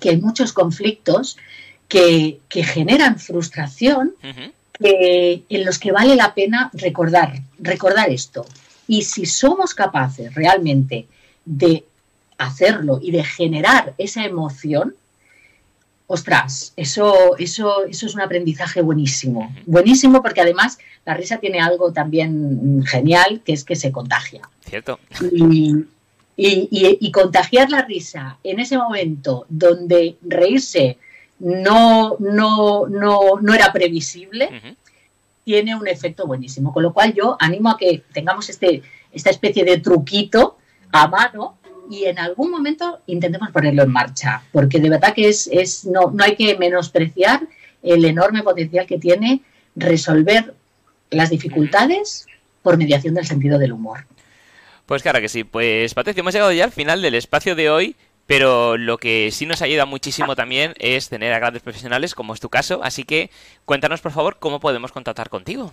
que 0.00 0.08
hay 0.08 0.16
muchos 0.16 0.54
conflictos 0.54 1.36
que, 1.86 2.40
generan 2.50 3.18
frustración 3.18 4.14
en 4.80 5.64
los 5.64 5.78
que 5.78 5.92
vale 5.92 6.16
la 6.16 6.34
pena 6.34 6.70
recordar, 6.72 7.42
recordar 7.58 8.10
esto. 8.10 8.46
Y 8.88 9.02
si 9.02 9.26
somos 9.26 9.74
capaces 9.74 10.34
realmente 10.34 11.06
de 11.44 11.84
hacerlo 12.38 12.98
y 13.02 13.10
de 13.10 13.24
generar 13.24 13.92
esa 13.98 14.24
emoción, 14.24 14.94
ostras, 16.06 16.72
eso, 16.76 17.36
eso, 17.38 17.84
eso 17.86 18.06
es 18.06 18.14
un 18.14 18.20
aprendizaje 18.20 18.82
buenísimo. 18.82 19.54
Buenísimo 19.66 20.22
porque 20.22 20.40
además 20.40 20.78
la 21.04 21.14
risa 21.14 21.38
tiene 21.38 21.60
algo 21.60 21.92
también 21.92 22.84
genial, 22.86 23.42
que 23.44 23.52
es 23.52 23.64
que 23.64 23.76
se 23.76 23.92
contagia. 23.92 24.48
Cierto. 24.60 24.98
Y, 25.32 25.86
y, 26.36 27.12
contagiar 27.12 27.70
la 27.70 27.82
risa 27.82 28.38
en 28.42 28.58
ese 28.58 28.76
momento 28.76 29.46
donde 29.48 30.16
reírse 30.22 30.98
no, 31.38 32.16
no, 32.18 32.86
no, 32.88 33.20
no 33.40 33.54
era 33.54 33.72
previsible, 33.72 34.76
tiene 35.44 35.76
un 35.76 35.86
efecto 35.86 36.26
buenísimo. 36.26 36.72
Con 36.72 36.82
lo 36.82 36.92
cual 36.92 37.14
yo 37.14 37.36
animo 37.38 37.70
a 37.70 37.76
que 37.76 38.02
tengamos 38.12 38.48
este, 38.48 38.82
esta 39.12 39.30
especie 39.30 39.64
de 39.64 39.78
truquito 39.78 40.58
a 40.90 41.06
mano 41.08 41.58
y 41.90 42.04
en 42.04 42.18
algún 42.18 42.50
momento 42.50 43.00
intentemos 43.06 43.50
ponerlo 43.50 43.82
en 43.82 43.90
marcha, 43.90 44.42
porque 44.52 44.78
de 44.78 44.90
verdad 44.90 45.14
que 45.14 45.28
es, 45.28 45.48
es 45.52 45.84
no, 45.84 46.10
no 46.12 46.24
hay 46.24 46.36
que 46.36 46.56
menospreciar 46.56 47.42
el 47.82 48.04
enorme 48.04 48.42
potencial 48.42 48.86
que 48.86 48.98
tiene 48.98 49.42
resolver 49.76 50.54
las 51.10 51.30
dificultades 51.30 52.26
por 52.62 52.76
mediación 52.76 53.14
del 53.14 53.26
sentido 53.26 53.58
del 53.58 53.72
humor. 53.72 54.06
Pues 54.86 55.02
claro 55.02 55.20
que 55.20 55.28
sí. 55.28 55.44
Pues 55.44 55.94
Patricia, 55.94 56.20
hemos 56.20 56.34
llegado 56.34 56.52
ya 56.52 56.64
al 56.64 56.72
final 56.72 57.02
del 57.02 57.14
espacio 57.14 57.54
de 57.54 57.70
hoy, 57.70 57.96
pero 58.26 58.76
lo 58.76 58.98
que 58.98 59.30
sí 59.32 59.46
nos 59.46 59.62
ayuda 59.62 59.86
muchísimo 59.86 60.34
también 60.34 60.74
es 60.78 61.08
tener 61.08 61.32
a 61.32 61.38
grandes 61.38 61.62
profesionales, 61.62 62.14
como 62.14 62.34
es 62.34 62.40
tu 62.40 62.48
caso. 62.48 62.80
Así 62.82 63.04
que 63.04 63.30
cuéntanos, 63.64 64.00
por 64.00 64.12
favor, 64.12 64.38
cómo 64.38 64.60
podemos 64.60 64.92
contactar 64.92 65.28
contigo. 65.28 65.72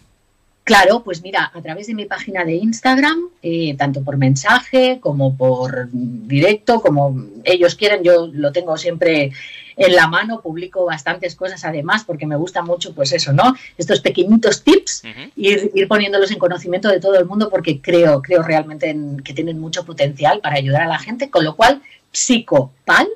Claro, 0.64 1.04
pues 1.04 1.24
mira, 1.24 1.52
a 1.54 1.62
través 1.62 1.88
de 1.88 1.96
mi 1.96 2.06
página 2.06 2.46
de 2.46 2.54
Instagram, 2.54 3.30
eh, 3.42 3.76
tanto 3.78 4.04
por 4.04 4.18
mensaje 4.18 5.00
como 5.02 5.36
por 5.36 5.90
directo, 5.92 6.82
como 6.82 7.20
ellos 7.44 7.76
quieren, 7.76 8.04
yo 8.04 8.30
lo 8.32 8.52
tengo 8.52 8.78
siempre 8.78 9.32
en 9.76 9.96
la 9.96 10.08
mano, 10.08 10.42
publico 10.42 10.86
bastantes 10.86 11.36
cosas 11.36 11.66
además 11.66 12.04
porque 12.06 12.28
me 12.28 12.36
gusta 12.36 12.62
mucho, 12.62 12.94
pues 12.94 13.12
eso, 13.12 13.34
¿no? 13.34 13.56
Estos 13.78 14.02
pequeñitos 14.02 14.64
tips, 14.64 15.04
ir, 15.36 15.72
ir, 15.74 15.88
poniéndolos 15.88 16.30
en 16.30 16.38
conocimiento 16.38 16.90
de 16.90 17.00
todo 17.00 17.18
el 17.18 17.26
mundo 17.26 17.50
porque 17.50 17.82
creo, 17.82 18.22
creo 18.22 18.44
realmente 18.44 18.96
que 19.24 19.34
tienen 19.34 19.60
mucho 19.60 19.84
potencial 19.84 20.42
para 20.42 20.58
ayudar 20.58 20.84
a 20.84 20.88
la 20.88 21.00
gente, 21.00 21.32
con 21.32 21.44
lo 21.44 21.56
cual, 21.56 21.82
psicopal, 22.12 23.08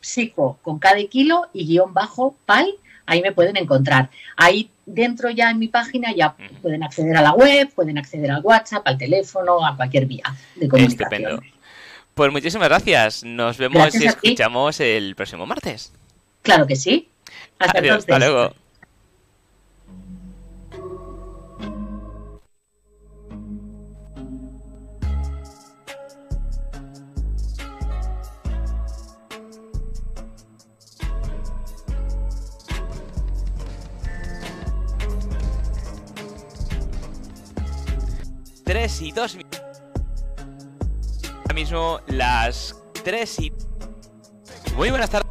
psico 0.00 0.58
con 0.60 0.78
cada 0.78 1.02
kilo 1.04 1.46
y 1.54 1.66
guion 1.66 1.94
bajo 1.94 2.36
pal, 2.44 2.68
ahí 3.06 3.22
me 3.22 3.32
pueden 3.32 3.56
encontrar. 3.56 4.10
Ahí 4.36 4.70
dentro 4.86 5.30
ya 5.30 5.50
en 5.50 5.58
mi 5.58 5.68
página 5.68 6.12
ya 6.14 6.34
pueden 6.62 6.82
acceder 6.82 7.16
a 7.16 7.22
la 7.22 7.32
web, 7.32 7.70
pueden 7.74 7.98
acceder 7.98 8.30
al 8.30 8.42
WhatsApp, 8.42 8.86
al 8.86 8.98
teléfono, 8.98 9.64
a 9.66 9.76
cualquier 9.76 10.06
vía 10.06 10.24
de 10.56 10.68
comunicación. 10.68 11.42
Pues 12.14 12.30
muchísimas 12.30 12.68
gracias. 12.68 13.24
Nos 13.24 13.58
vemos 13.58 13.94
y 13.94 14.06
escuchamos 14.06 14.80
el 14.80 15.14
próximo 15.16 15.46
martes. 15.46 15.92
Claro 16.42 16.66
que 16.66 16.76
sí. 16.76 17.08
Hasta, 17.58 17.94
Hasta 17.94 18.18
luego. 18.18 18.54
Y 39.00 39.12
dos 39.12 39.36
Ahora 41.26 41.54
mismo 41.54 42.00
las 42.06 42.76
tres 43.02 43.38
y... 43.40 43.52
Muy 44.76 44.90
buenas 44.90 45.10
tardes. 45.10 45.23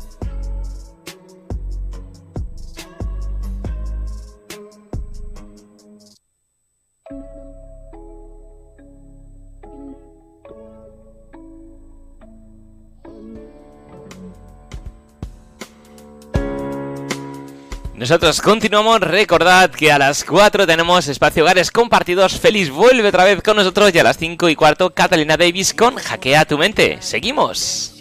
Nosotros 18.03 18.41
continuamos, 18.41 18.99
recordad 18.99 19.69
que 19.71 19.89
a 19.89 19.97
las 19.97 20.25
4 20.25 20.67
tenemos 20.67 21.07
espacio 21.07 21.41
hogares 21.41 21.71
compartidos, 21.71 22.37
Feliz 22.37 22.69
vuelve 22.69 23.07
otra 23.07 23.23
vez 23.23 23.41
con 23.41 23.55
nosotros 23.55 23.95
y 23.95 23.99
a 23.99 24.03
las 24.03 24.17
5 24.17 24.49
y 24.49 24.57
cuarto 24.57 24.93
Catalina 24.93 25.37
Davis 25.37 25.73
con 25.73 25.95
Hackea 25.95 26.43
tu 26.43 26.57
mente. 26.57 26.97
Seguimos. 26.99 27.93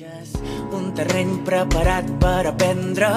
Un 0.73 0.93
terreny 0.93 1.45
preparat 1.45 2.11
per 2.19 2.49
aprendre. 2.49 3.13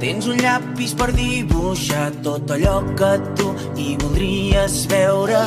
Tens 0.00 0.24
un 0.26 0.40
llapis 0.40 0.94
per 0.96 1.10
dibuixar 1.12 2.08
tot 2.24 2.48
allò 2.56 2.78
que 2.96 3.10
tu 3.36 3.52
hi 3.76 3.98
voldries 4.00 4.86
veure. 4.88 5.42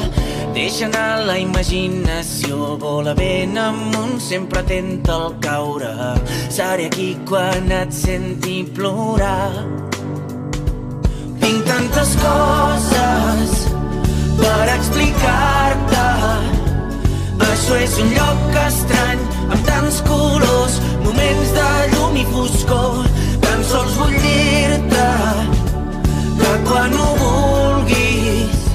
Deixa 0.53 0.85
anar 0.85 1.25
la 1.25 1.39
imaginació, 1.41 2.77
vola 2.77 3.17
ben 3.17 3.57
amunt, 3.57 4.19
sempre 4.21 4.61
atenta 4.61 5.17
al 5.17 5.39
caure. 5.41 6.13
Seré 6.53 6.91
aquí 6.93 7.15
quan 7.25 7.73
et 7.73 7.89
senti 8.05 8.61
plorar 8.69 9.94
tinc 11.45 11.65
tantes 11.65 12.11
coses 12.17 13.51
per 14.39 14.63
explicar-te. 14.73 16.05
Això 17.47 17.77
és 17.83 17.97
un 18.01 18.09
lloc 18.15 18.57
estrany, 18.63 19.21
amb 19.53 19.67
tants 19.67 19.99
colors, 20.07 20.79
moments 21.05 21.51
de 21.57 21.67
llum 21.93 22.17
i 22.17 22.25
foscor. 22.31 23.05
Tan 23.45 23.61
sols 23.69 23.93
vull 23.99 24.17
dir-te 24.25 25.09
que 26.41 26.53
quan 26.69 26.97
ho 26.97 27.09
vulguis, 27.21 28.65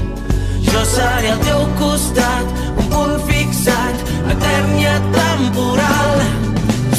jo 0.71 0.85
seré 0.95 1.35
al 1.35 1.43
teu 1.49 1.65
costat, 1.81 2.61
un 2.77 2.93
punt 2.95 3.17
fixat, 3.33 4.07
etern 4.37 4.77
i 4.79 4.87
atemporal. 4.93 6.23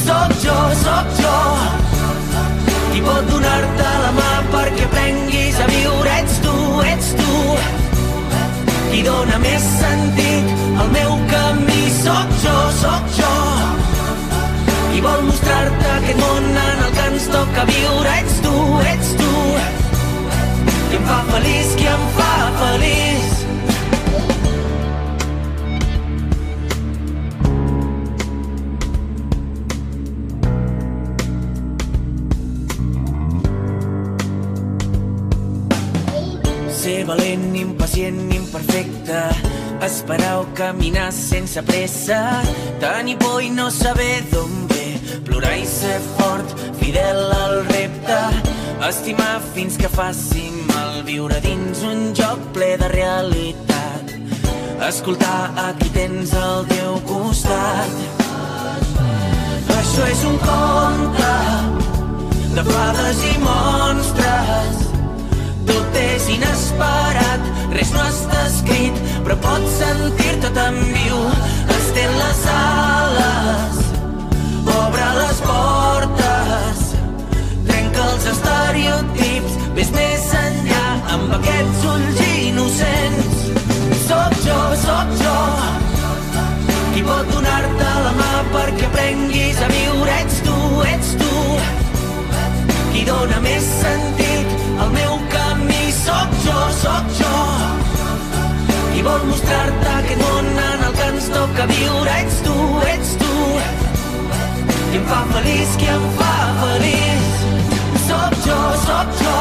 Soc 0.03 0.36
jo, 0.43 0.60
soc 0.84 1.15
jo, 1.21 1.39
pot 3.05 3.27
donar-te 3.29 3.89
la 4.03 4.11
mà 4.17 4.31
perquè 4.53 4.87
aprenguis 4.87 5.59
a 5.59 5.67
viure. 5.69 6.15
Ets 6.21 6.39
tu, 6.45 6.55
ets 6.93 7.11
tu, 7.19 7.37
qui 8.91 9.03
dona 9.07 9.39
més 9.43 9.67
sentit 9.79 10.51
al 10.81 10.91
meu 10.95 11.15
camí. 11.31 11.83
Soc 12.01 12.33
jo, 12.43 12.57
soc 12.79 13.13
jo, 13.19 13.33
i 14.97 15.03
vol 15.05 15.23
mostrar-te 15.29 15.93
aquest 15.99 16.21
món 16.23 16.51
en 16.65 16.83
el 16.87 16.91
que 16.97 17.07
ens 17.11 17.29
toca 17.35 17.69
viure. 17.69 18.17
Ets 18.23 18.41
tu, 18.47 18.57
ets 18.95 19.15
tu, 19.21 19.31
qui 20.89 20.99
em 20.99 21.09
fa 21.13 21.23
feliç, 21.32 21.80
qui 21.80 21.89
em 21.95 22.05
fa 22.19 22.36
feliç. 22.63 23.11
Ser 36.91 37.05
valent, 37.05 37.55
impacient, 37.55 38.33
imperfecte. 38.35 39.19
Esperar 39.81 40.41
o 40.41 40.45
caminar 40.53 41.13
sense 41.13 41.61
pressa. 41.63 42.41
Tenir 42.81 43.15
por 43.17 43.39
i 43.41 43.49
no 43.49 43.69
saber 43.71 44.19
d'on 44.31 44.67
ve. 44.67 44.99
Plorar 45.23 45.53
i 45.55 45.63
ser 45.65 46.01
fort, 46.17 46.51
fidel 46.81 47.31
al 47.37 47.63
repte. 47.69 48.19
Estimar 48.89 49.39
fins 49.53 49.79
que 49.79 49.87
faci 49.87 50.49
mal. 50.67 50.99
Viure 51.07 51.39
dins 51.47 51.85
un 51.93 52.11
joc 52.11 52.43
ple 52.51 52.73
de 52.83 52.91
realitat. 52.91 54.11
Escoltar 54.89 55.39
a 55.55 55.71
qui 55.79 55.95
tens 55.95 56.35
al 56.35 56.67
teu 56.75 56.99
costat. 57.07 57.95
Això 59.79 60.11
és 60.11 60.27
un 60.27 60.39
conte 60.43 61.33
de 62.59 62.69
fades 62.75 63.27
i 63.31 63.35
monstres. 63.47 64.80
Tot 65.72 65.95
és 65.95 66.28
inesperat, 66.36 67.45
res 67.72 67.91
no 67.95 68.03
està 68.03 68.41
escrit, 68.49 68.97
però 69.24 69.38
pots 69.45 69.78
sentir-te 69.80 70.49
tan 70.57 70.76
viu. 70.91 71.19
Estén 71.78 72.11
les 72.19 72.41
ales, 72.53 73.78
obre 74.76 75.07
les 75.17 75.39
portes, 75.45 76.82
trenca 77.69 78.07
els 78.09 78.28
estereotips, 78.34 79.55
ves 79.78 79.93
més 79.95 80.28
enllà 80.41 80.84
amb 81.15 81.38
aquests 81.39 81.88
ulls 81.93 82.19
innocents. 82.34 83.39
Soc 84.09 84.36
jo, 84.43 84.59
soc 84.84 85.15
jo, 85.22 85.38
qui 86.91 87.05
pot 87.07 87.32
donar-te 87.32 87.93
la 88.07 88.11
mà 88.19 88.34
perquè 88.57 88.91
aprenguis 88.91 89.63
a 89.63 89.72
viure. 89.72 90.19
Ets 90.22 90.43
tu, 90.45 90.57
ets 90.91 91.15
tu, 91.22 91.32
qui 92.91 93.07
dona 93.07 93.39
més 93.47 93.72
sentit 93.80 94.59
al 94.78 94.93
meu. 94.99 95.11
Soc 96.80 97.07
jo, 97.19 97.32
qui 98.93 99.01
vol 99.05 99.26
mostrar-te 99.28 99.89
aquest 99.99 100.22
món 100.24 100.47
en 100.63 100.84
el 100.88 100.93
que 100.97 101.07
ens 101.11 101.28
toca 101.34 101.65
viure. 101.69 102.13
Ets 102.24 102.38
tu, 102.45 102.55
ets 102.89 103.11
tu, 103.22 103.34
qui 104.89 104.97
em 105.01 105.05
fa 105.09 105.19
feliç, 105.34 105.76
qui 105.82 105.89
em 105.93 106.07
fa 106.17 106.34
feliç. 106.61 107.43
Soc 108.07 108.38
jo, 108.47 108.57
soc 108.86 109.13
jo, 109.22 109.38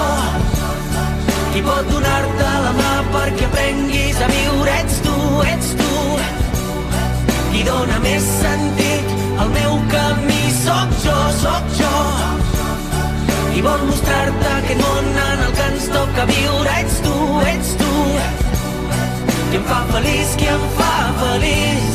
qui 1.55 1.65
pot 1.69 1.89
donar-te 1.95 2.51
la 2.67 2.75
mà 2.81 2.93
perquè 3.15 3.49
aprenguis 3.49 4.21
a 4.21 4.31
viure. 4.35 4.77
Ets 4.83 5.01
tu, 5.07 5.17
ets 5.55 5.75
tu, 5.81 5.93
qui 7.53 7.65
dona 7.71 8.03
més 8.05 8.29
sentit 8.43 9.15
al 9.39 9.55
meu 9.57 9.79
camí. 9.95 10.43
Soc 10.61 10.97
jo, 11.07 11.19
soc 11.41 11.77
jo, 11.79 11.95
qui 13.55 13.65
vol 13.65 13.87
mostrar-te 13.89 14.57
aquest 14.59 14.85
món 14.85 15.15
en 15.25 15.40
ens 15.81 15.89
toca 15.95 16.27
viure. 16.27 16.75
Ets 16.81 16.99
tu, 17.05 17.15
ets 17.53 17.71
tu, 17.81 17.95
qui 19.51 19.57
em 19.61 19.65
fa 19.71 19.81
feliç, 19.95 20.37
qui 20.37 20.53
em 20.57 20.69
fa 20.77 20.93
feliç. 21.23 21.90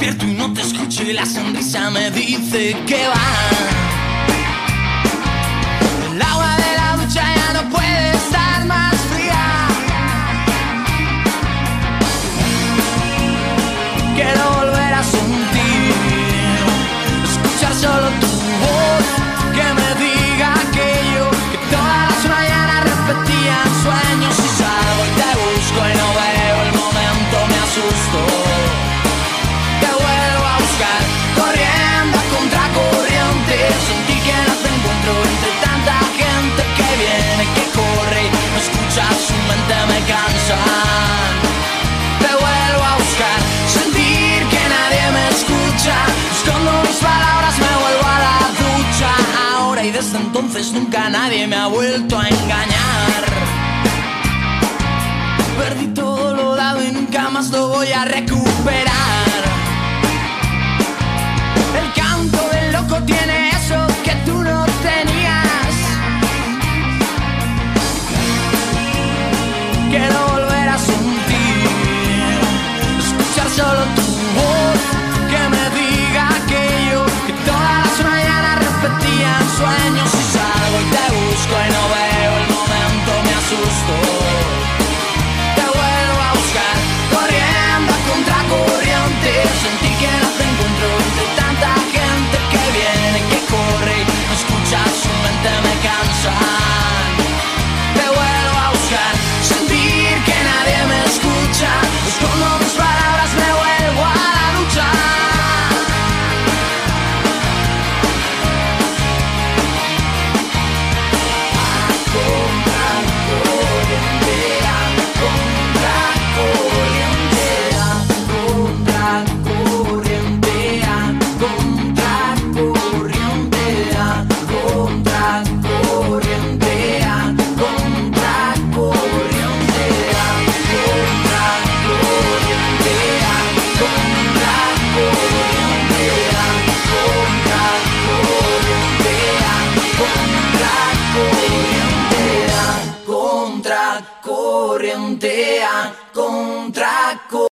Despierto 0.00 0.24
y 0.24 0.32
no 0.32 0.50
te 0.54 0.62
escucho 0.62 1.02
y 1.02 1.12
la 1.12 1.26
sonrisa 1.26 1.90
me 1.90 2.10
dice 2.10 2.74
que 2.86 3.06
va. 3.06 3.20
El 6.10 6.22
agua 6.22 6.56
de 6.56 6.76
la 6.78 6.96
ducha 6.96 7.22
ya 7.22 7.52
no 7.52 7.68
puede 7.68 8.12
estar 8.12 8.64
más 8.64 8.94
fría. 9.12 9.68
Quiero 14.14 14.50
volver 14.54 14.94
a 14.94 15.04
sentir, 15.04 15.92
escuchar 17.22 17.74
solo 17.74 18.08
tu 18.20 18.29
desde 50.00 50.16
entonces 50.16 50.72
nunca 50.72 51.10
nadie 51.10 51.46
me 51.46 51.56
ha 51.56 51.66
vuelto 51.66 52.18
a 52.18 52.26
engañar 52.26 53.22
Perdí 55.58 55.88
todo 55.88 56.34
lo 56.34 56.56
dado 56.56 56.82
y 56.82 56.90
nunca 56.90 57.28
más 57.28 57.50
lo 57.50 57.68
voy 57.68 57.92
a 57.92 58.06
recuperar. 58.06 59.42
El 61.80 61.92
canto 61.92 62.48
del 62.48 62.72
loco 62.72 62.96
tiene 63.04 63.50
eso 63.50 63.86
que 64.02 64.14
tú 64.24 64.42
no 64.42 64.64
tenías. 64.88 65.74
Quiero 69.90 70.18
volver 70.32 70.68
a 70.70 70.78
sentir, 70.78 71.68
escuchar 73.04 73.48
solo 73.50 73.82
tu 73.96 74.06
voz, 74.38 74.80
que 75.30 75.48
me 75.54 75.79
sueños 79.60 80.10
y 80.14 80.24
salgo 80.32 80.80
y 80.80 80.90
te 80.94 81.04
busco 81.16 81.54
y 81.66 81.72
no 81.76 81.82
veo 81.94 82.32
el 82.40 82.46
momento, 82.54 83.12
me 83.24 83.34
asusto. 83.34 84.19